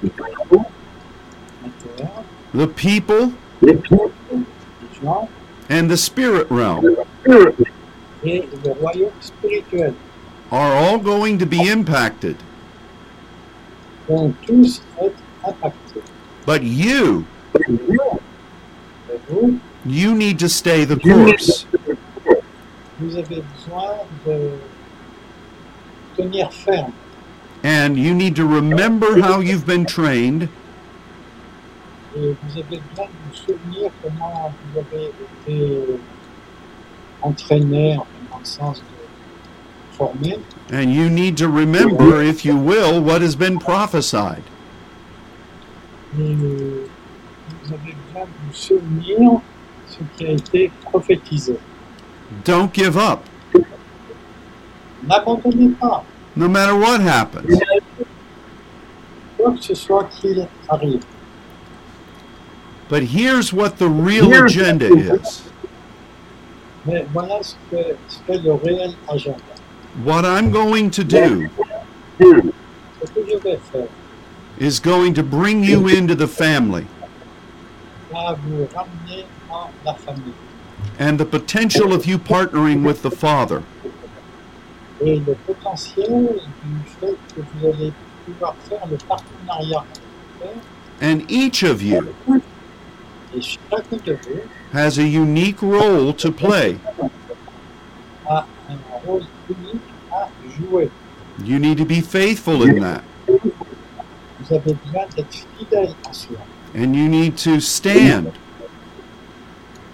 the 2.53 2.67
people, 2.69 3.33
and 5.69 5.91
the 5.91 5.97
spirit 5.97 6.51
realm. 6.51 6.85
are 10.51 10.75
all 10.75 10.99
going 10.99 11.39
to 11.39 11.47
be 11.47 11.69
impacted. 11.69 12.37
vont 14.09 14.35
tous 14.47 14.83
être 15.01 15.19
impactés. 15.47 16.03
But 16.45 16.63
you, 16.63 17.27
you 19.85 20.15
need 20.15 20.39
to 20.41 20.49
stay 20.49 20.85
the 20.85 20.97
course. 20.97 21.67
vous 23.01 23.17
avez 23.17 23.43
besoin 23.43 23.95
de 24.25 24.53
tenir 26.17 26.53
ferme 26.53 26.93
And 27.65 27.97
you 27.97 28.15
need 28.15 28.37
to 28.37 28.47
remember 28.47 29.21
how 29.21 29.41
you've 29.41 29.67
been 29.67 29.85
trained 29.87 30.49
et 32.15 32.37
vous 32.43 32.59
avez 32.59 32.81
besoin 32.91 33.07
de 33.07 33.11
vous 33.29 33.35
souvenir 33.35 33.91
comment 34.03 34.53
vous 34.53 34.81
avez 34.81 35.11
été 35.47 35.99
entraîné, 37.23 37.97
dans 38.31 38.39
le 38.39 38.45
sens 38.45 38.79
de 38.81 39.97
formé, 39.97 40.39
And 40.71 40.93
you 40.93 41.09
need 41.09 41.37
to 41.39 41.49
remember, 41.49 42.23
if 42.23 42.45
you 42.45 42.57
will, 42.57 43.01
what 43.01 43.23
has 43.23 43.35
been 43.35 43.59
prophesied. 43.59 44.43
Et 46.19 46.35
vous 46.35 47.73
avez 47.73 47.95
besoin 48.07 48.23
de 48.25 48.47
vous 48.47 48.53
souvenir 48.55 49.41
ce 49.89 49.99
qui 50.17 50.27
a 50.27 50.31
été 50.33 50.71
prophétisé. 50.83 51.57
Don't 52.45 52.71
give 52.73 52.97
up, 52.97 53.21
N'abandonnez 55.07 55.71
pas, 55.81 56.05
no 56.37 56.49
matter 56.49 56.73
what 56.73 57.01
happens. 57.01 57.59
quoi 59.37 59.53
que 59.53 59.61
ce 59.63 59.75
soit 59.75 60.05
qu'il 60.05 60.47
arrive. 60.69 61.03
But 62.89 63.03
here's 63.05 63.53
what 63.53 63.79
the 63.79 63.89
real 63.89 64.33
agenda 64.33 64.87
is. 64.87 65.43
Mais 66.87 67.07
voilà 67.13 67.43
ce 67.43 67.55
que 67.71 67.77
ce 68.09 68.19
qu'est 68.27 68.43
le 68.43 68.53
réel 68.55 68.95
agenda. 69.09 69.39
What 70.05 70.25
I'm 70.25 70.51
going 70.51 70.91
to 70.91 71.05
do 71.05 71.49
Ce 72.19 73.11
que 73.11 73.21
je 73.29 73.37
vais 73.39 73.59
faire 73.73 73.87
is 74.63 74.79
going 74.81 75.13
to 75.15 75.23
bring 75.23 75.65
you 75.65 75.89
into 75.89 76.15
the 76.15 76.27
family 76.29 76.87
va 78.13 78.37
vous 78.47 78.69
ramener 78.75 79.25
dans 79.49 79.71
la 79.85 79.95
famille. 79.95 80.35
and 80.99 81.19
the 81.19 81.25
potential 81.25 81.93
of 81.93 82.05
you 82.07 82.19
partnering 82.19 82.85
with 82.85 83.03
the 83.03 83.11
Father. 83.11 83.63
Et 85.01 85.19
le 85.27 85.35
potentiel 85.47 86.39
du 86.65 86.91
fait 87.01 87.17
que 87.35 87.41
vous 87.41 87.67
allez 87.67 87.93
pouvoir 88.27 88.55
faire 88.69 88.87
le 88.89 88.97
partenariat 88.99 89.81
avec 89.81 90.03
le 90.41 90.47
Père, 90.47 90.63
And 91.01 91.23
each 91.29 91.63
of 91.65 91.83
you 91.83 92.07
et 93.35 93.41
chacun 93.41 93.97
de 94.05 94.13
vous 94.13 94.41
has 94.73 94.99
a 94.99 95.03
unique 95.03 95.63
role 95.63 96.13
to 96.15 96.31
play. 96.31 96.77
a 98.29 98.47
un 98.69 98.77
rôle 99.07 99.23
unique 99.49 99.81
à 100.13 100.29
jouer. 100.59 100.91
You 101.45 101.59
need 101.59 101.79
to 101.79 101.85
be 101.85 102.01
faithful 102.01 102.63
in 102.63 102.79
that. 102.81 103.03
Vous 104.43 104.55
avez 104.55 104.75
besoin 104.75 105.07
d'être 105.17 105.47
fidèle 105.59 105.95
à 106.09 106.13
cela. 106.13 106.39
And 106.75 106.95
you 106.95 107.09
need 107.09 107.37
to 107.37 107.61
stand 107.61 108.33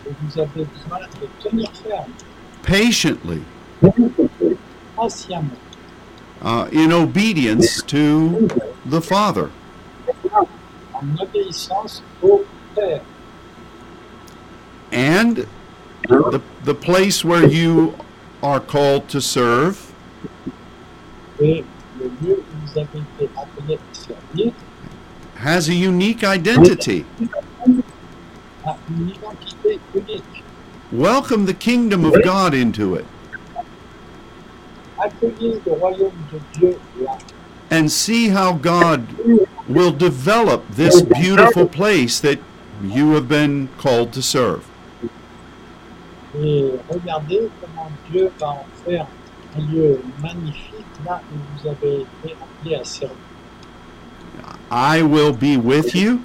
Et 0.07 0.13
vous 0.23 0.41
avez 0.41 0.65
besoin 0.65 1.01
de 1.21 1.49
tenir 1.49 1.71
ferme, 1.85 2.13
patiently 2.63 3.43
patiemment, 4.97 5.59
uh, 6.43 6.69
in 6.73 6.93
obedience 6.93 7.83
to 7.83 8.49
the 8.87 9.01
Father. 9.01 9.51
en 10.95 11.19
obéissance 11.21 12.03
au 12.23 12.45
Père. 12.75 13.03
And 14.93 15.47
the, 16.09 16.41
the 16.65 16.75
place 16.75 17.25
where 17.25 17.47
you 17.47 17.95
are 18.43 18.61
called 18.61 19.09
to 19.09 19.21
serve 19.21 19.93
Et 21.41 21.65
le 22.01 22.11
lieu 22.23 22.37
où 22.39 22.67
vous 22.67 22.79
avez 22.79 22.99
été 22.99 23.31
appelé 23.37 23.75
à 23.75 23.95
servir 23.95 23.98
has 25.37 25.69
a 25.69 25.75
unique 25.75 26.25
identity. 26.25 27.05
Welcome 30.91 31.47
the 31.47 31.55
kingdom 31.55 32.05
of 32.05 32.23
God 32.23 32.55
into 32.55 32.95
it 32.95 33.07
and 37.71 37.93
see 37.93 38.29
how 38.29 38.53
God 38.55 39.17
will 39.69 39.93
develop 39.93 40.69
this 40.69 41.03
beautiful 41.03 41.67
place 41.67 42.21
that 42.21 42.41
you 42.83 43.13
have 43.13 43.29
been 43.29 43.69
called 43.79 44.13
to 44.15 44.23
serve. 44.23 44.67
et. 52.87 53.28
I 54.71 55.03
will 55.03 55.33
be 55.33 55.57
with 55.57 55.95
you 55.95 56.23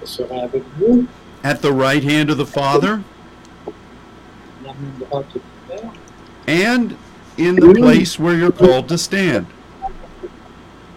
Je 0.00 0.06
serai 0.06 0.40
avec 0.42 0.62
vous, 0.78 1.06
at 1.42 1.62
the 1.62 1.72
right 1.72 2.02
hand 2.02 2.30
of 2.30 2.36
the 2.36 2.46
Father 2.46 3.02
la 4.64 4.72
main 4.72 4.92
droite 4.98 5.32
du 5.32 5.40
Père, 5.68 5.92
and 6.46 6.96
in 7.38 7.56
the 7.56 7.74
place 7.74 8.18
where 8.18 8.34
you're 8.34 8.52
called 8.52 8.88
to 8.88 8.98
stand. 8.98 9.46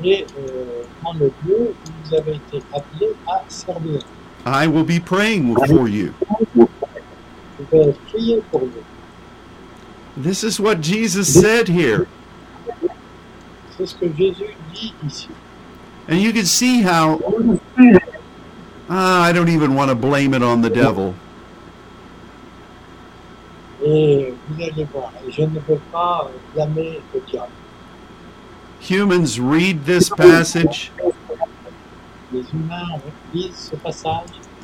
euh, 0.03 0.83
dans 1.03 1.13
le 1.13 1.31
lieu 1.45 1.73
où 1.73 1.89
vous 2.03 2.13
avez 2.15 2.35
été 2.35 2.61
appelé 2.73 3.07
à 3.27 3.43
servir. 3.47 4.01
I 4.45 4.67
will 4.67 4.83
be 4.85 4.99
praying 4.99 5.55
for 5.67 5.87
you. 5.87 6.13
Je 6.55 7.63
vais 7.71 7.93
prier 8.11 8.41
pour 8.51 8.61
vous. 8.61 8.83
This 10.21 10.43
is 10.43 10.59
what 10.59 10.81
Jesus 10.81 11.27
said 11.27 11.67
here. 11.67 12.07
And 16.07 16.21
you 16.21 16.31
can 16.31 16.45
see 16.45 16.81
how 16.81 17.19
ah, 18.89 19.23
I 19.23 19.31
don't 19.33 19.49
even 19.49 19.75
want 19.75 19.89
to 19.89 19.95
blame 19.95 20.33
it 20.33 20.41
on 20.41 20.61
the 20.61 20.69
devil. 20.69 21.15
Humans 28.79 29.39
read 29.39 29.85
this 29.85 30.09
passage 30.09 30.91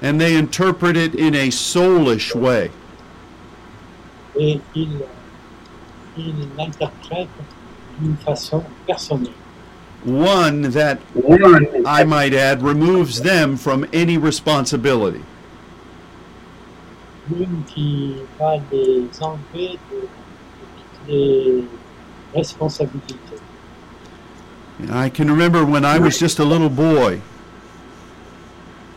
and 0.01 0.19
they 0.19 0.35
interpret 0.35 0.97
it 0.97 1.15
in 1.15 1.35
a 1.35 1.47
soulish 1.49 2.35
way. 2.35 2.71
et 4.39 4.61
façon 8.25 8.63
personnelle. 8.87 9.42
One 10.05 10.63
that, 10.71 10.99
I 11.85 12.03
might 12.03 12.33
add, 12.33 12.61
removes 12.61 13.21
them 13.21 13.55
from 13.55 13.87
any 13.93 14.17
responsibility. 14.17 15.23
L'une 17.29 17.63
qui 17.67 18.17
va 18.37 18.61
les 18.69 19.07
enlever 19.21 19.79
de, 19.89 19.95
de 19.95 20.07
toutes 20.75 21.07
les 21.07 21.63
responsabilités. 22.35 23.39
I 24.91 25.09
can 25.09 25.29
remember 25.29 25.63
when 25.63 25.85
I 25.85 25.99
was 25.99 26.19
just 26.19 26.39
a 26.39 26.43
little 26.43 26.69
boy 26.69 27.21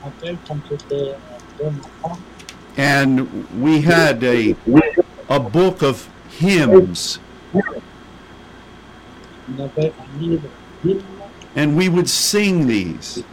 Je 0.02 0.10
me 0.10 0.10
rappelle 0.10 0.38
quand 0.48 0.58
j'étais 0.68 1.14
un 1.14 1.64
jeune 1.64 1.80
enfant, 2.02 2.18
and 2.76 3.28
we 3.60 3.82
had 3.82 4.24
a, 4.24 4.56
a 5.28 5.38
book 5.38 5.82
of 5.82 6.08
hymns 6.30 7.20
and 11.54 11.76
we 11.76 11.88
would 11.88 12.08
sing 12.08 12.66
these. 12.66 13.24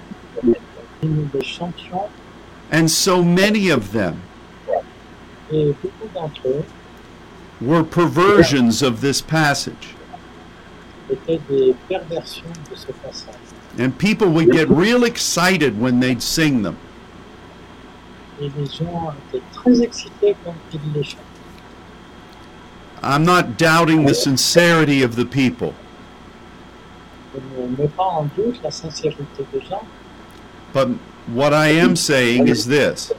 And 2.71 2.89
so 2.89 3.23
many 3.23 3.69
of 3.69 3.91
them 3.91 4.21
were 7.61 7.83
perversions 7.83 8.81
of 8.81 9.01
this 9.01 9.21
passage. 9.21 9.95
And 13.77 13.97
people 13.97 14.29
would 14.29 14.51
get 14.51 14.69
real 14.69 15.03
excited 15.03 15.79
when 15.79 15.99
they'd 15.99 16.21
sing 16.21 16.61
them. 16.63 16.77
I'm 23.01 23.25
not 23.25 23.57
doubting 23.57 24.05
the 24.05 24.13
sincerity 24.13 25.03
of 25.03 25.15
the 25.15 25.25
people, 25.25 25.75
ne 27.77 27.87
pas 27.87 28.03
en 28.03 28.23
doute 28.35 28.59
la 28.63 28.71
sincérité 28.71 29.45
des 29.53 29.61
gens, 29.61 29.83
but 30.73 30.87
what 31.33 31.53
I 31.53 31.67
am 31.79 31.95
saying 31.95 32.47
is 32.47 32.65
this 32.67 33.11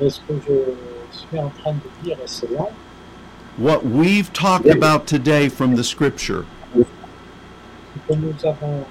mais 0.00 0.10
ce 0.10 0.20
que 0.20 0.34
je 0.46 1.16
suis 1.16 1.38
en 1.38 1.50
train 1.62 1.72
de 1.74 2.04
dire 2.04 2.16
est 2.24 2.28
cela. 2.28 2.66
what 3.58 3.84
we've 3.84 4.32
talked 4.32 4.66
about 4.70 5.06
today 5.06 5.48
from 5.48 5.76
the 5.76 5.84
scripture 5.84 6.44
Ce 6.74 7.98
que 8.08 8.14
nous 8.14 8.34
avons, 8.44 8.84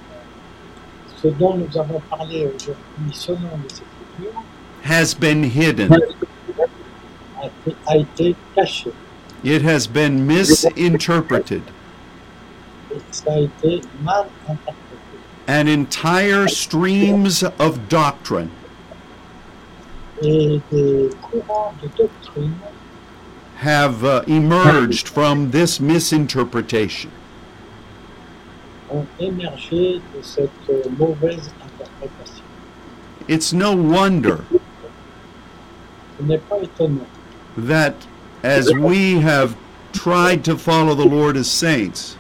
ce 1.22 1.28
dont 1.30 1.58
nous 1.58 1.78
avons 1.78 2.00
parlé 2.10 2.46
aujourd'hui 2.48 3.12
selon 3.14 3.40
les 3.64 3.82
Écritures 3.82 4.44
has 4.84 5.14
been 5.14 5.44
hidden. 5.44 5.92
a 7.88 7.98
été 7.98 8.36
caché. 8.56 8.92
It 9.44 9.64
has 9.64 9.88
been 9.88 10.26
misinterpreted. 10.28 11.64
et 11.64 11.68
ça 11.68 11.68
a 11.68 11.68
été 11.68 11.68
mal 11.68 11.70
interprété. 11.72 11.72
And 15.48 15.70
entire 15.70 16.48
streams 16.48 17.44
of 17.44 17.90
doctrine 17.90 18.52
Et 20.24 20.62
des 20.72 21.10
courants 21.22 21.74
de 21.82 21.88
doctrine 21.98 22.56
have 23.58 24.04
uh, 24.04 24.24
emerged 24.28 25.08
from 25.08 25.52
this 25.52 25.80
misinterpretation. 25.80 27.12
ont 28.92 29.08
émergé 29.20 30.02
de 30.14 30.22
cette 30.22 30.50
euh. 30.70 30.84
It's 33.28 33.54
no 33.54 33.74
wonder 33.74 34.44
Ce 36.18 36.24
n'est 36.24 36.38
pas 36.38 36.58
étonnant 36.62 37.08
that 37.58 37.96
as 38.44 38.74
we 38.74 39.20
have 39.20 39.56
tried 39.94 40.44
to 40.46 40.58
follow 40.58 40.96
the 40.96 41.06
Lord 41.06 41.38
as 41.38 41.50
saints, 41.50 42.18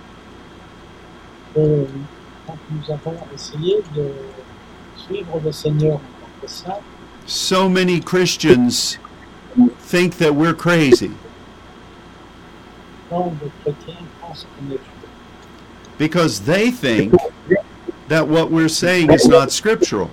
que 1.53 1.85
nous 2.71 2.93
avons 2.93 3.17
essayé 3.33 3.81
de 3.95 4.11
suivre 4.97 5.39
le 5.43 5.51
Seigneur 5.51 5.95
en 5.95 6.47
saint, 6.47 6.79
so 7.25 7.69
many 7.69 7.99
Christians 7.99 8.97
think 9.79 10.17
that 10.17 10.33
we're 10.33 10.53
crazy 10.53 11.11
tant 13.09 13.33
de 13.41 13.49
chrétiens 13.63 14.05
pensent 14.21 14.45
qu'on 14.57 14.73
est 14.73 14.77
fou. 14.77 15.07
because 15.97 16.39
they 16.41 16.71
think 16.71 17.13
that 18.07 18.27
what 18.27 18.49
we're 18.51 18.69
saying 18.69 19.11
is 19.11 19.27
not 19.27 19.51
scriptural. 19.51 20.09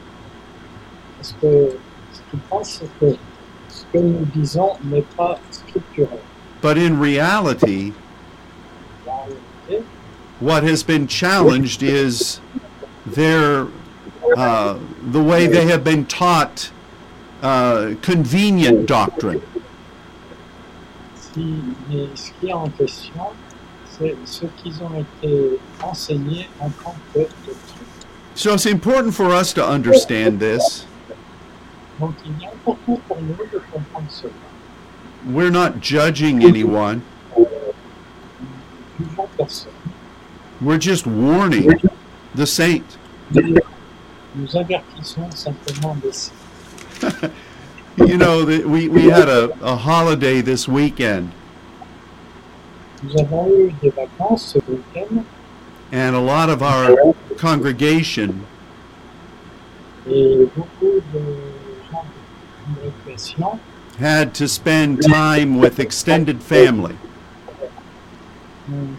But 1.40 1.48
in 1.48 1.70
ce 2.12 2.20
qu'ils 2.30 2.40
pensent, 2.50 2.80
c'est 2.80 2.98
que 3.00 3.16
ce 3.68 3.84
que 3.92 3.98
nous 3.98 4.26
disons 4.34 4.76
n'est 4.84 5.06
pas 5.16 5.38
scripturel. 5.50 6.18
But 6.60 6.76
in 6.76 6.98
reality, 7.00 7.92
En 9.06 9.24
réalité, 9.68 9.84
what 10.40 10.62
has 10.62 10.82
been 10.82 11.06
challenged 11.06 11.82
is 11.82 12.40
their 13.06 13.66
uh, 14.36 14.78
the 15.02 15.22
way 15.22 15.46
they 15.46 15.66
have 15.66 15.82
been 15.82 16.04
taught 16.06 16.70
uh, 17.42 17.94
convenient 18.02 18.86
doctrine. 18.86 19.42
mais 21.88 22.08
ce 22.14 22.32
qui 22.40 22.48
est 22.48 22.52
en 22.52 22.68
question, 22.70 23.14
c'est 23.86 24.16
ce 24.24 24.46
qu'ils 24.56 24.82
ont 24.82 24.94
été 25.00 25.58
enseignés 25.82 26.48
en 26.60 26.70
tant 26.70 26.96
que 27.12 27.20
doctrine. 27.20 27.54
So 28.34 28.54
it's 28.54 28.66
important 28.66 29.12
for 29.12 29.30
us 29.30 29.52
to 29.54 29.64
understand 29.64 30.40
this. 30.40 30.86
Donc 31.98 32.14
il 32.24 32.44
est 32.44 32.48
important 32.48 33.00
pour 33.08 33.18
nous 33.20 33.36
de 33.52 33.60
comprendre 33.72 34.10
cela. 34.10 34.32
We're 35.26 35.50
not 35.50 35.80
judging 35.80 36.44
anyone. 36.44 37.02
Nous 37.36 37.44
ne 37.44 39.04
jugeons 39.10 39.28
personne. 39.36 39.77
We're 40.60 40.78
just 40.78 41.06
warning 41.06 41.70
the 42.34 42.46
saint. 42.46 42.96
Nous 43.30 44.54
avertissons 44.56 45.30
simplement 45.34 46.00
des 46.00 46.12
signes. 46.12 47.30
You 48.06 48.16
know 48.16 48.44
that 48.44 48.64
we, 48.64 48.86
we 48.88 49.06
had 49.10 49.28
a, 49.28 49.50
a 49.60 49.74
holiday 49.74 50.40
this 50.40 50.68
weekend, 50.68 51.32
Nous 53.02 53.14
avons 53.20 53.48
eu 53.48 53.72
des 53.80 53.90
vacances 53.90 54.52
ce 54.54 54.58
week-end 54.68 55.24
and 55.92 56.16
a 56.16 56.20
lot 56.20 56.48
of 56.50 56.62
our 56.62 57.14
congregation 57.36 58.44
et 60.06 60.48
beaucoup 60.56 61.02
de 61.12 61.20
gens 61.90 62.04
de 62.04 62.90
congrégation 63.06 63.60
had 63.98 64.34
to 64.34 64.48
spend 64.48 65.02
time 65.02 65.58
with 65.58 65.78
extended 65.78 66.42
family. 66.42 66.96
ont 68.70 68.96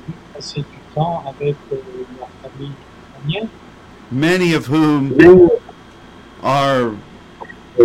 temps 1.00 1.24
avec 1.26 1.56
leur 1.72 2.30
famille 2.42 3.48
many 4.12 4.54
of 4.54 4.66
whom 4.66 5.50
are 6.44 6.96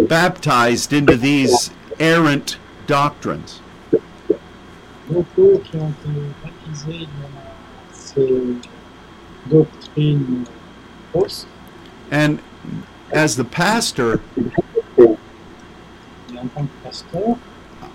baptized 0.09 0.93
into 0.93 1.17
these 1.17 1.71
errant 2.01 2.59
doctrines. 2.87 3.61
And 12.11 12.41
as 13.13 13.37
the 13.37 13.45
pastor, 13.45 14.21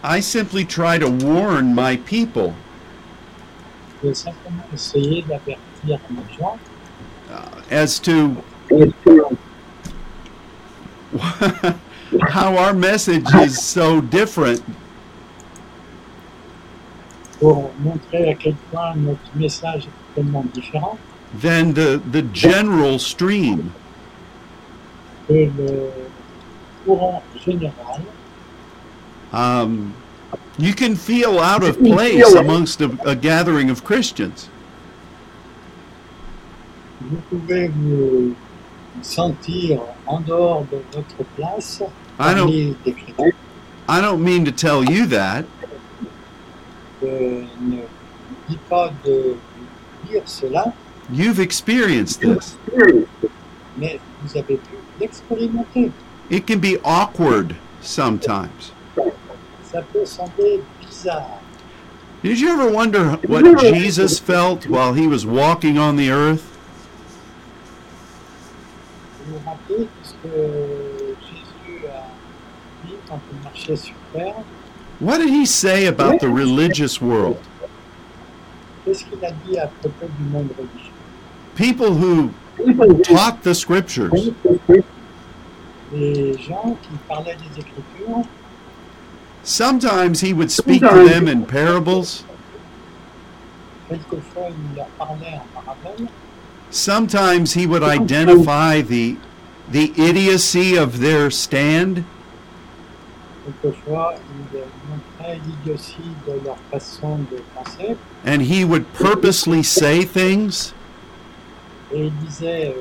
I 0.04 0.20
simply 0.20 0.66
try 0.66 0.98
to 0.98 1.10
warn 1.10 1.74
my 1.76 1.98
people 1.98 2.56
j'ai 4.04 4.14
simplement 4.14 4.64
essayé 4.74 5.22
d'avertir 5.24 5.58
les 5.86 6.38
gens 6.38 6.58
uh, 7.30 7.74
as 7.74 8.00
to 8.00 8.36
how 12.30 12.56
our 12.56 12.74
message 12.74 13.26
is 13.36 13.62
so 13.62 14.02
different 14.02 14.64
pour 17.40 17.72
montrer 17.80 18.30
à 18.30 18.34
quel 18.36 18.56
point 18.72 18.96
notre 18.96 19.20
message 19.36 19.86
est 19.86 20.16
tellement 20.16 20.46
différent 20.54 20.98
than 21.42 21.74
the, 21.74 22.02
the 22.12 22.24
general 22.34 23.00
stream. 23.00 23.72
que 25.30 25.34
le 25.34 25.90
courant 26.86 27.24
général. 27.46 28.02
Um, 29.32 29.94
you 30.60 30.74
can 30.74 30.96
feel 30.96 31.40
out 31.40 31.64
of 31.64 31.78
place 31.80 32.34
amongst 32.36 32.82
a, 32.82 32.90
a 33.06 33.16
gathering 33.16 33.70
of 33.70 33.84
Christians. 33.84 34.50
Vous 37.02 37.22
pouvez 37.30 37.70
vous 37.70 38.36
sentir 39.02 39.80
en 40.06 40.20
dehors 40.20 40.66
de 40.70 40.82
votre 40.94 41.24
place 41.38 41.82
I 42.20 42.34
don't, 42.34 42.48
parmi 42.48 42.76
des 42.86 42.94
chrétiens. 42.94 43.32
I 43.88 44.02
don't 44.02 44.22
mean 44.22 44.44
to 44.46 44.52
tell 44.52 44.84
you 44.84 45.06
that, 45.08 45.46
Je 47.02 47.08
ne 47.62 47.82
dis 48.50 48.60
pas 48.70 48.92
de 49.06 49.38
dire 50.10 50.24
cela, 50.26 50.74
You've 51.12 51.40
experienced 51.40 52.20
this. 52.22 52.58
mais 53.78 54.00
vous 54.22 54.38
avez 54.38 54.58
pu 54.58 54.76
l'expérimenter. 55.00 55.92
It 56.30 56.46
can 56.46 56.60
be 56.60 56.78
awkward 56.84 57.56
sometimes. 57.82 58.74
Ça 59.72 59.82
peut 59.82 60.06
sembler 60.06 60.62
bizarre. 60.82 61.40
Did 62.24 62.40
you 62.40 62.50
ever 62.50 62.70
wonder 62.70 63.18
what 63.28 63.44
Jesus 63.74 64.20
felt 64.20 64.68
while 64.68 64.94
he 64.94 65.08
was 65.08 65.26
walking 65.26 65.78
on 65.78 65.96
the 65.96 66.10
earth? 66.10 66.44
Vous 69.26 69.36
vous 69.36 69.42
rappelez 69.46 69.88
ce 70.04 70.14
que 70.24 71.16
Jésus 71.22 71.86
a 71.88 72.88
dit 72.88 72.96
quand 73.08 73.20
il 73.32 73.44
marchait 73.44 73.76
sur 73.76 73.96
terre 74.12 74.36
What 75.00 75.20
did 75.20 75.30
he 75.30 75.46
say 75.46 75.86
about 75.86 76.20
the 76.20 76.28
religious 76.28 77.00
world? 77.00 77.38
Qu'est-ce 78.84 79.06
qu'il 79.06 79.24
a 79.24 79.32
dit 79.46 79.58
à 79.58 79.68
propos 79.68 80.08
du 80.18 80.24
monde 80.26 80.50
religieux 80.58 80.92
People 81.56 81.92
who 81.92 82.32
taught 83.04 83.42
the 83.44 83.54
scriptures, 83.54 84.10
Les 85.94 86.34
gens 86.38 86.78
qui 86.82 86.90
parlaient 87.08 87.38
des 87.38 87.62
Écritures, 87.62 88.26
sometimes 89.44 90.22
he 90.22 90.34
would 90.34 90.52
speak 90.52 90.82
to 90.82 91.08
them 91.08 91.28
in 91.28 91.46
parables, 91.46 92.24
quelquefois 93.88 94.50
il 94.50 94.76
leur 94.76 94.88
parlait 94.98 95.40
en 95.40 95.62
parabole, 95.62 96.08
sometimes 96.70 97.54
he 97.54 97.66
would 97.66 97.84
identify 97.84 98.82
the 98.82 99.18
the 99.72 99.92
idiocy 99.98 100.76
of 100.78 101.00
their 101.00 101.32
stand, 101.32 102.04
quelquefois 103.46 104.16
il 104.54 104.60
montrait 104.90 105.40
l'idiotie 105.46 106.16
de 106.28 106.40
leur 106.46 106.58
façon 106.72 107.20
de 107.32 107.38
penser, 107.56 107.98
and 108.26 108.42
he 108.42 108.64
would 108.64 108.86
purposely 108.94 109.64
say 109.64 110.04
things. 110.04 110.74
Et 111.92 112.06
il 112.06 112.14
disait 112.18 112.68
euh, 112.68 112.74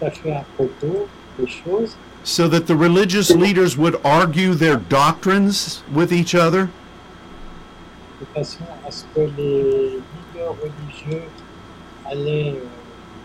tout 0.00 0.06
à 0.06 0.10
fait 0.10 0.32
à 0.32 0.44
propos 0.56 1.06
des 1.38 1.46
choses 1.46 1.96
so 2.24 2.48
that 2.48 2.66
the 2.66 2.76
religious 2.76 3.30
leaders 3.30 3.76
would 3.76 4.00
argue 4.04 4.54
their 4.54 4.76
doctrines 4.76 5.82
with 5.92 6.12
each 6.12 6.34
other. 6.34 6.70
de 8.22 8.40
façon 8.40 8.64
à 8.86 8.90
ce 8.90 9.04
que 9.14 9.20
les 9.36 10.00
leaders 10.34 10.54
religieux 10.62 11.24
allaient 12.06 12.56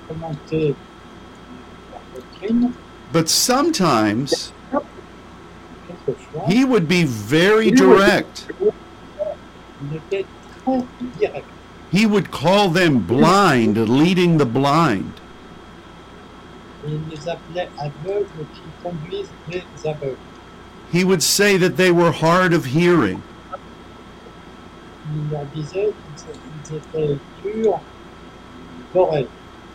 commenter 0.08 0.76
leur 1.92 2.02
doctrine. 2.16 2.74
But 3.14 3.30
sometimes 3.30 4.52
he 6.48 6.66
would 6.66 6.88
be 6.88 7.04
very 7.04 7.72
direct. 7.72 8.48
il 9.82 9.98
était 9.98 10.26
très 10.66 10.84
direct. 11.20 11.46
He 11.92 12.06
would 12.06 12.32
call 12.32 12.70
them 12.70 13.00
blind, 13.00 13.78
leading 13.88 14.38
the 14.38 14.46
blind. 14.46 15.17
Il 16.86 17.00
les 17.10 17.30
appelait 17.30 17.70
aveugles 17.80 18.46
qui 18.54 18.62
conduisent 18.84 19.32
les 19.50 19.64
aveugles. 19.90 20.18
He 20.92 21.04
would 21.04 21.22
say 21.22 21.58
that 21.58 21.76
they 21.76 21.92
were 21.92 22.12
hard 22.12 22.54
of 22.54 22.66
hearing. 22.66 23.22
il 25.16 25.32
leur 25.32 25.46
disait 25.56 25.94
qu'ils 26.68 26.78
étaient 26.78 27.18
durs 27.44 27.80
d'oreille. 28.94 29.28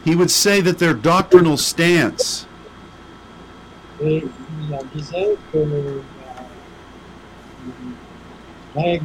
He 0.05 0.15
would 0.15 0.31
say 0.31 0.61
that 0.61 0.79
their 0.79 0.95
doctrinal 0.95 1.57
stance 1.57 2.47
Et 4.03 4.25
il 4.25 4.71
leur 4.71 4.83
disait 4.95 5.37
que 5.53 5.59
euh, 5.59 6.01
la 8.75 8.83
règle 8.83 9.05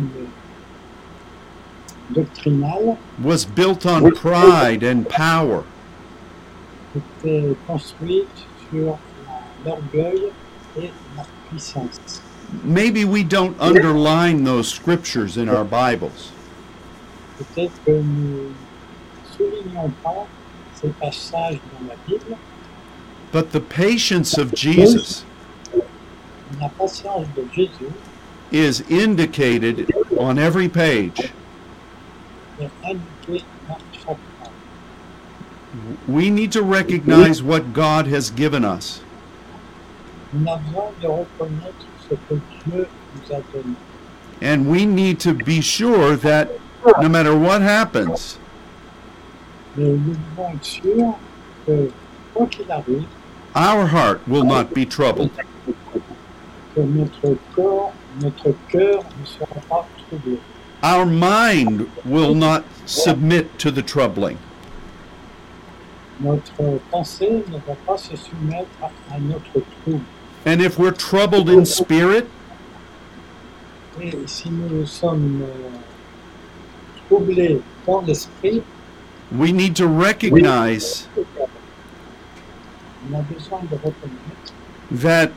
doctrinale 2.10 2.98
was 3.22 3.45
built 3.45 3.86
on 3.86 4.12
pride 4.12 4.84
and 4.84 5.08
power. 5.08 5.64
Était 6.95 7.55
construite 7.65 8.27
sur 8.69 8.97
l'orgueil 9.65 10.31
et 10.77 10.91
la 11.15 11.25
puissance. 11.49 12.21
Maybe 12.63 13.03
we 13.03 13.23
don't 13.23 13.55
underline 13.59 14.43
those 14.43 14.69
scriptures 14.69 15.38
in 15.38 15.49
our 15.49 15.65
Bibles, 15.65 16.31
Peut-être 17.38 17.73
que 17.85 17.91
nous 17.91 18.51
soulignons 19.38 19.91
pas 20.01 20.25
ces 20.73 20.89
passages 20.89 21.59
dans 21.73 21.88
la 21.88 21.95
Bible, 22.07 22.38
but 23.31 23.51
the 23.51 23.59
patience 23.59 24.38
of 24.38 24.53
Jesus 24.55 25.25
la 26.59 26.69
patience 26.69 27.27
de 27.35 27.43
Jésus 27.53 27.91
is 28.51 28.81
indicated 28.89 29.91
on 30.17 30.38
every 30.38 30.69
page. 30.69 31.33
est 32.59 32.69
indiquée. 32.83 33.43
We 36.07 36.29
need 36.29 36.51
to 36.53 36.61
recognize 36.61 37.41
what 37.43 37.73
God 37.73 38.07
has 38.07 38.29
given 38.29 38.63
us. 38.65 39.01
On 40.33 40.47
a 40.47 40.57
besoin 40.57 40.91
de 41.01 41.07
reconnaître 41.07 41.85
ce 42.09 42.15
que 42.27 42.41
Dieu 42.65 42.88
nous 43.15 43.35
a 43.35 43.41
donné. 43.53 43.75
And 44.41 44.69
we 44.69 44.85
need 44.85 45.19
to 45.21 45.33
be 45.33 45.61
sure 45.61 46.15
that 46.17 46.49
no 47.01 47.09
matter 47.09 47.35
what 47.35 47.61
happens, 47.61 48.38
Mais 49.75 49.85
nous 49.85 50.15
devons 50.15 50.53
être 50.53 50.63
sûrs 50.63 51.15
que, 51.65 51.91
quoi 52.33 52.47
qu'il 52.47 52.71
arrive, 52.71 53.05
our 53.55 53.88
heart 53.88 54.21
will 54.27 54.43
not 54.43 54.73
be 54.73 54.85
troubled. 54.85 55.31
que 56.75 56.81
notre 56.81 57.38
corps, 57.55 57.93
notre 58.21 58.53
cœur 58.69 59.03
ne 59.19 59.25
sera 59.25 59.59
pas 59.69 59.88
troublé. 60.07 60.39
Our 60.83 61.05
mind 61.05 61.88
will 62.05 62.35
not 62.35 62.63
submit 62.85 63.57
to 63.59 63.71
the 63.71 63.81
troubling. 63.81 64.38
Notre 66.22 66.80
pensée 66.89 67.43
ne 67.47 67.57
va 67.57 67.76
pas 67.86 67.97
se 67.97 68.15
soumettre 68.15 68.68
à, 68.82 69.20
notre 69.20 69.65
trouble. 69.82 70.03
And 70.45 70.61
if 70.61 70.80
we're 70.80 70.93
troubled 70.93 71.49
in 71.49 71.65
spirit, 71.65 72.26
Et 73.99 74.13
si 74.28 74.49
nous 74.49 74.86
sommes 74.86 75.41
euh, 75.41 77.07
troublés 77.07 77.59
dans 77.86 78.01
l'esprit, 78.01 78.61
we 79.32 79.51
need 79.51 79.76
to 79.76 79.88
recognize 79.88 81.07
on 83.09 83.15
a 83.15 83.22
besoin 83.22 83.59
de 83.70 83.76
reconnaître 83.76 84.53
that 84.91 85.32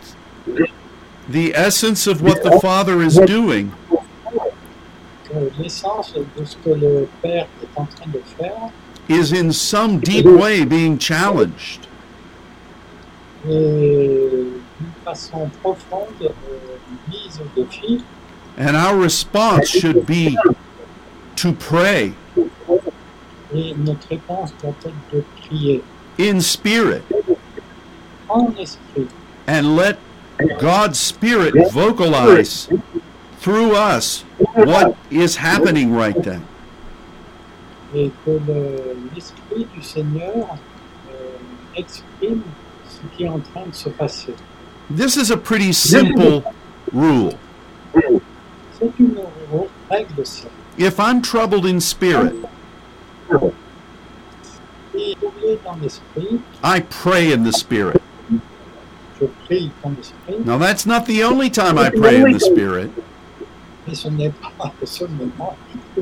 the 1.29 1.55
essence 1.55 2.07
of 2.07 2.23
what 2.23 2.43
the 2.43 2.61
Father 2.61 3.03
is 3.03 3.19
doing 3.27 3.73
l'essence 5.59 6.15
de 6.15 6.45
ce 6.45 6.57
que 6.57 6.71
le 6.71 7.09
Père 7.23 7.47
est 7.63 7.79
en 7.81 7.85
train 7.85 8.11
de 8.11 8.21
faire 8.37 8.71
is 9.11 9.33
in 9.33 9.53
some 9.53 9.99
deep 10.01 10.25
way 10.25 10.65
being 10.65 10.99
challenged. 10.99 11.87
est 13.45 13.49
d'une 13.49 14.93
façon 15.05 15.51
profonde 15.63 16.09
euh, 16.23 16.29
mise 17.09 17.41
au 17.41 17.61
défi. 17.61 18.03
And 18.59 18.77
our 18.77 18.97
response 18.97 19.69
should 19.69 20.07
be 20.07 20.37
to 21.37 21.53
pray 21.53 22.13
et 23.55 23.75
notre 23.79 24.09
réponse 24.09 24.53
doit 24.63 24.75
être 24.85 24.95
de 25.13 25.25
prier. 25.41 25.83
in 26.19 26.41
spirit. 26.41 27.03
And 29.47 29.75
let 29.75 29.99
God's 30.59 31.01
Spirit 31.01 31.55
vocalize 31.73 32.69
through 33.39 33.75
us 33.75 34.23
what 34.55 34.97
is 35.11 35.37
happening 35.37 35.93
right 35.93 36.23
then. 36.23 36.47
Et 37.95 38.11
que 38.25 38.31
euh, 38.31 38.95
le- 39.15 39.65
du 39.65 39.83
Seigneur 39.83 40.57
euh, 41.11 41.13
exprime 41.77 42.43
ce 42.89 43.17
qui 43.17 43.25
est 43.25 43.29
en 43.29 43.41
train 43.41 43.67
de 43.67 43.75
se 43.75 43.89
passer. 43.89 44.35
This 44.95 45.17
is 45.17 45.31
a 45.31 45.37
pretty 45.37 45.73
simple 45.73 46.43
rule. 46.93 47.33
C'est 48.73 48.91
une 48.99 49.15
règle 49.91 50.25
simple. 50.25 50.53
If 50.79 50.99
I'm 50.99 51.21
troubled 51.21 51.67
in 51.67 51.81
spirit, 51.81 52.35
dans 55.65 55.77
l'esprit, 55.81 56.41
I 56.63 56.81
pray 56.81 57.33
in 57.33 57.45
the 57.45 57.53
spirit. 57.53 58.01
je 59.21 59.27
prie 59.47 59.71
dans 59.83 59.91
l'esprit, 59.91 60.45
Now, 60.45 60.59
that's 60.59 60.87
not 60.87 61.05
the 61.07 61.23
only 61.23 61.51
time 61.51 61.79
I 61.79 61.91
pray 61.91 62.23
in 62.23 62.33
the 62.33 62.41
spirit, 62.41 62.91
mais 63.87 63.95
ce 63.95 64.09
n'est 64.09 64.33
pas 64.59 64.73
le 64.81 64.87
seul 64.87 65.09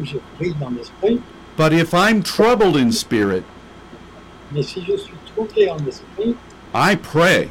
je 0.02 0.18
prie 0.36 0.54
dans 0.60 0.70
l'esprit, 0.70 1.20
but 1.58 1.72
if 1.72 1.92
I'm 1.92 2.22
troubled 2.22 2.76
in 2.76 2.92
spirit, 2.92 3.44
mais 4.52 4.62
si 4.62 4.82
je 4.86 4.96
suis 4.96 5.18
troublé 5.34 5.68
en 5.68 5.84
esprit, 5.86 6.36
I 6.72 6.94
pray. 6.94 7.48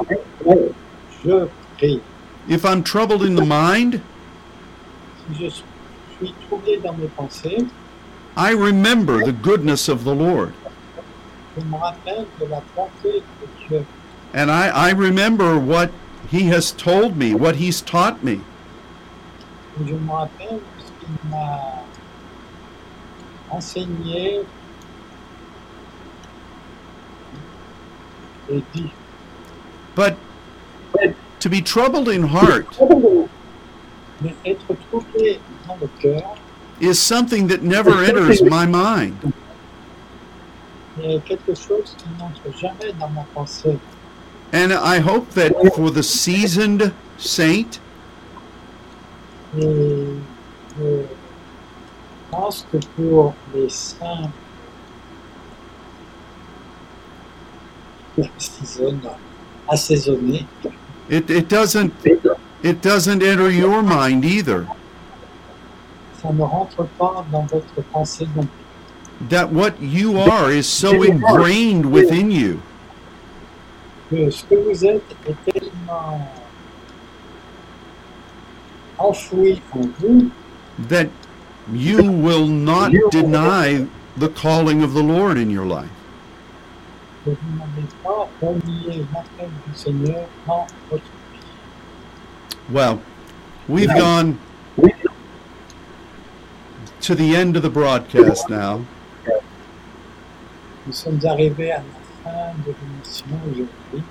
je 1.24 1.48
prie. 1.78 2.02
If 2.48 2.64
I'm 2.66 2.82
troubled 2.82 3.22
in 3.22 3.36
the 3.36 3.46
mind, 3.46 4.02
Si 5.28 5.44
je 5.44 5.50
suis 5.50 6.34
troublé 6.48 6.78
dans 6.82 6.94
mes 6.98 7.10
pensées, 7.10 7.68
I 8.38 8.52
remember 8.54 9.24
the 9.26 9.34
goodness 9.34 9.90
of 9.90 10.06
the 10.06 10.16
Lord. 10.16 10.54
je 11.58 11.64
me 11.66 11.76
rappelle 11.76 12.26
de 12.40 12.46
la 12.46 12.62
bonté 12.76 13.22
de 13.42 13.68
Dieu. 13.68 13.86
And 14.34 14.50
I, 14.50 14.70
I 14.70 14.92
remember 14.92 15.60
what 15.60 15.92
He 16.30 16.48
has 16.50 16.72
told 16.72 17.18
me, 17.18 17.34
what 17.34 17.56
He's 17.58 17.82
taught 17.82 18.24
me. 18.24 18.42
Et 19.80 19.88
je 19.88 19.94
me 19.94 20.12
rappelle 20.12 20.62
ce 20.80 20.92
qu'il 21.00 21.30
m'a 21.30 21.84
enseigné 23.50 24.42
et 28.50 28.64
dit. 28.74 28.92
But 29.96 30.16
to 31.40 31.50
be 31.50 31.62
troubled 31.62 32.08
in 32.08 32.24
heart 32.24 32.80
Mais 34.22 34.34
être 34.46 34.76
troublé 34.90 35.40
dans 35.68 35.78
le 35.80 35.88
cœur 36.00 36.36
is 36.80 36.96
something 36.96 37.48
that 37.48 37.64
never 37.64 37.92
enters 37.92 38.42
my 38.42 38.66
mind. 38.66 39.34
est 41.04 41.24
quelque 41.26 41.54
chose 41.54 41.96
qui 41.98 42.06
n'entre 42.20 42.58
jamais 42.58 42.94
dans 43.00 43.10
ma 43.10 43.24
pensée. 43.34 43.78
And 44.54 44.72
I 44.72 45.00
hope 45.00 45.30
that 45.32 45.52
for 45.76 45.92
the 45.92 46.02
seasoned 46.02 46.94
saint, 47.18 47.80
euh, 49.60 50.16
Et 52.28 52.36
je 52.36 52.38
pense 52.38 52.66
que 52.72 52.78
pour 52.96 53.34
les 53.54 53.70
saints 53.70 54.30
assaisonnés, 58.18 59.00
assaisonnés, 59.68 60.46
it, 61.10 61.30
it 61.30 61.48
doesn't 61.48 61.92
it 62.64 62.82
doesn't 62.82 63.24
enter 63.24 63.50
your 63.50 63.82
mind 63.82 64.26
either. 64.26 64.66
ça 66.22 66.32
ne 66.34 66.42
rentre 66.42 66.84
pas 66.98 67.26
dans 67.32 67.44
votre 67.44 67.82
pensée 67.94 68.28
non 68.36 68.44
plus. 68.44 69.30
That 69.30 69.52
what 69.52 69.82
you 69.82 70.20
are 70.20 70.52
is 70.52 70.68
so 70.68 71.04
ingrained 71.04 71.86
within 71.86 72.30
you 72.30 72.60
Que 74.10 74.30
ce 74.30 74.44
que 74.46 74.56
vous 74.56 74.86
êtes 74.86 75.04
est 75.28 75.52
tellement 75.52 76.28
enfoui 78.98 79.62
en 79.72 79.82
vous 80.00 80.30
that 80.88 81.08
you 81.72 82.12
will 82.12 82.48
not 82.48 82.92
deny 83.12 83.88
the 84.16 84.30
calling 84.30 84.84
of 84.84 84.94
the 84.94 85.04
Lord 85.04 85.38
in 85.38 85.50
your 85.50 85.66
life. 85.66 85.90
que 87.28 87.32
vous 87.32 87.58
n'avez 87.58 87.88
pas 88.04 88.30
renié 88.42 89.06
l'appel 89.14 89.50
du 89.68 89.78
Seigneur 89.78 90.28
dans 90.46 90.66
votre 90.90 91.04
vie. 91.04 91.40
Well, 92.70 93.00
we've 93.68 93.94
gone 93.94 94.38
to 97.02 97.16
the 97.16 97.36
end 97.36 97.58
of 97.58 97.64
the 97.64 97.70
broadcast 97.70 98.50
now. 98.50 98.86
Nous 100.86 100.94
sommes 100.94 101.20
arrivés 101.26 101.72
à 101.72 101.84
la 101.84 101.84
fin 102.24 102.54
de 102.66 102.74
l'émission 102.74 103.26
aujourd'hui 103.52 104.04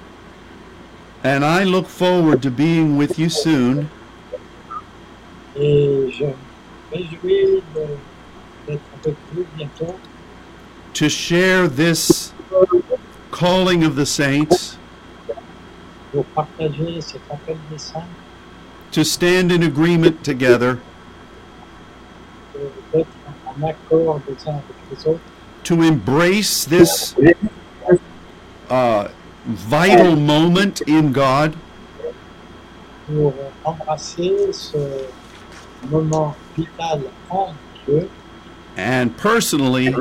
And 1.24 1.42
I 1.44 1.64
look 1.64 1.86
forward 1.86 2.42
to 2.42 2.50
being 2.50 2.98
with 2.98 3.18
you 3.18 3.30
soon 3.30 3.88
et 6.92 6.98
je 6.98 7.02
me 7.02 7.20
réjouis 7.22 7.62
de- 7.74 7.96
d'être 8.66 8.80
avec 9.04 9.16
vous 9.32 9.44
bientôt. 9.56 9.94
To 10.94 11.08
share 11.08 11.68
this 11.68 12.32
calling 13.30 13.84
of 13.84 13.96
the 13.96 14.06
saints, 14.06 14.78
pour 16.12 16.24
partager 16.26 17.00
cet 17.00 17.20
appel 17.30 17.56
des 17.70 17.78
saints. 17.78 18.08
To 18.92 19.04
stand 19.04 19.52
in 19.52 19.62
agreement 19.62 20.22
together, 20.22 20.78
d'être 22.94 23.06
en 23.46 23.62
accord 23.68 24.20
les 24.28 24.48
uns 24.48 24.54
avec 24.54 24.76
les 24.90 25.06
autres, 25.06 25.20
to 25.64 25.82
embrace 25.82 26.64
this 26.64 27.14
uh, 28.70 29.08
vital 29.46 30.16
moment 30.16 30.80
in 30.88 31.12
God. 31.12 31.54
Pour 33.06 33.34
embrasser 33.64 34.34
ce 34.52 34.78
moment 35.84 36.34
vital 36.56 37.10
en 37.30 37.54
and 38.76 39.16
personally 39.16 39.94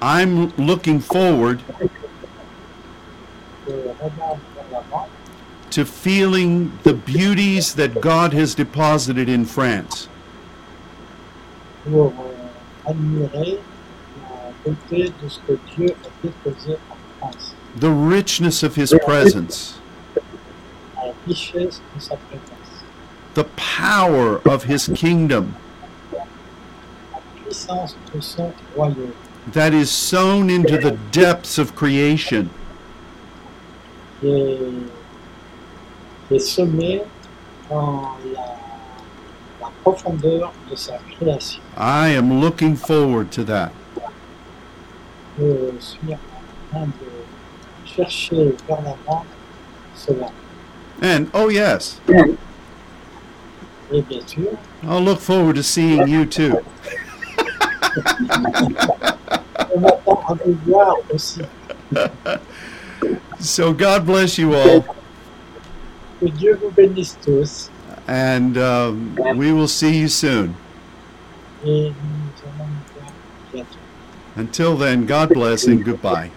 I'm 0.00 0.48
looking 0.56 1.00
forward 1.00 1.62
to 5.70 5.84
feeling 5.84 6.78
the 6.82 6.94
beauties 6.94 7.74
that 7.74 8.00
God 8.00 8.32
has 8.32 8.54
deposited 8.54 9.28
in 9.28 9.44
France, 9.44 10.08
the 11.84 12.10
richness 17.90 18.62
of 18.62 18.76
his 18.76 18.94
presence, 19.04 19.78
la 20.96 21.12
richesse 21.26 21.82
de 21.94 22.00
sa 22.00 22.16
présence, 22.16 22.84
the 23.34 23.44
power 23.56 24.40
of 24.48 24.64
his 24.64 24.88
kingdom 24.94 25.56
that 29.52 29.74
is 29.74 29.90
sown 29.90 30.50
into 30.50 30.78
the 30.78 30.92
depths 31.10 31.58
of 31.58 31.74
creation. 31.74 32.50
I 41.76 42.08
am 42.08 42.40
looking 42.40 42.76
forward 42.76 43.30
to 43.32 43.44
that. 43.44 43.72
And 51.02 51.30
oh, 51.34 51.48
yes, 51.48 52.00
Sûr, 54.02 54.58
I'll 54.82 55.00
look 55.00 55.20
forward 55.20 55.54
to 55.56 55.62
seeing 55.62 56.08
you 56.08 56.26
too. 56.26 56.58
on 59.74 59.84
attend 59.84 60.22
à 60.28 60.34
vous 60.44 60.58
voir 60.66 60.96
aussi. 61.12 61.42
So, 63.38 63.72
God 63.72 64.04
bless 64.06 64.36
you 64.38 64.54
all, 64.54 64.84
Que 66.20 66.28
Dieu 66.28 66.58
vous 66.60 66.70
bénisse 66.70 67.16
tous 67.24 67.70
and 68.08 68.56
um, 68.58 69.14
we 69.36 69.52
will 69.52 69.68
see 69.68 69.96
you 69.98 70.08
soon. 70.08 70.54
et 71.64 71.92
nous 71.92 72.32
allons 72.42 72.68
nous 72.68 73.00
voir 73.00 73.12
bientôt. 73.52 73.78
Until 74.36 74.76
then, 74.76 75.06
God 75.06 75.28
bless 75.30 75.66
and 75.66 75.84
goodbye. 75.84 76.30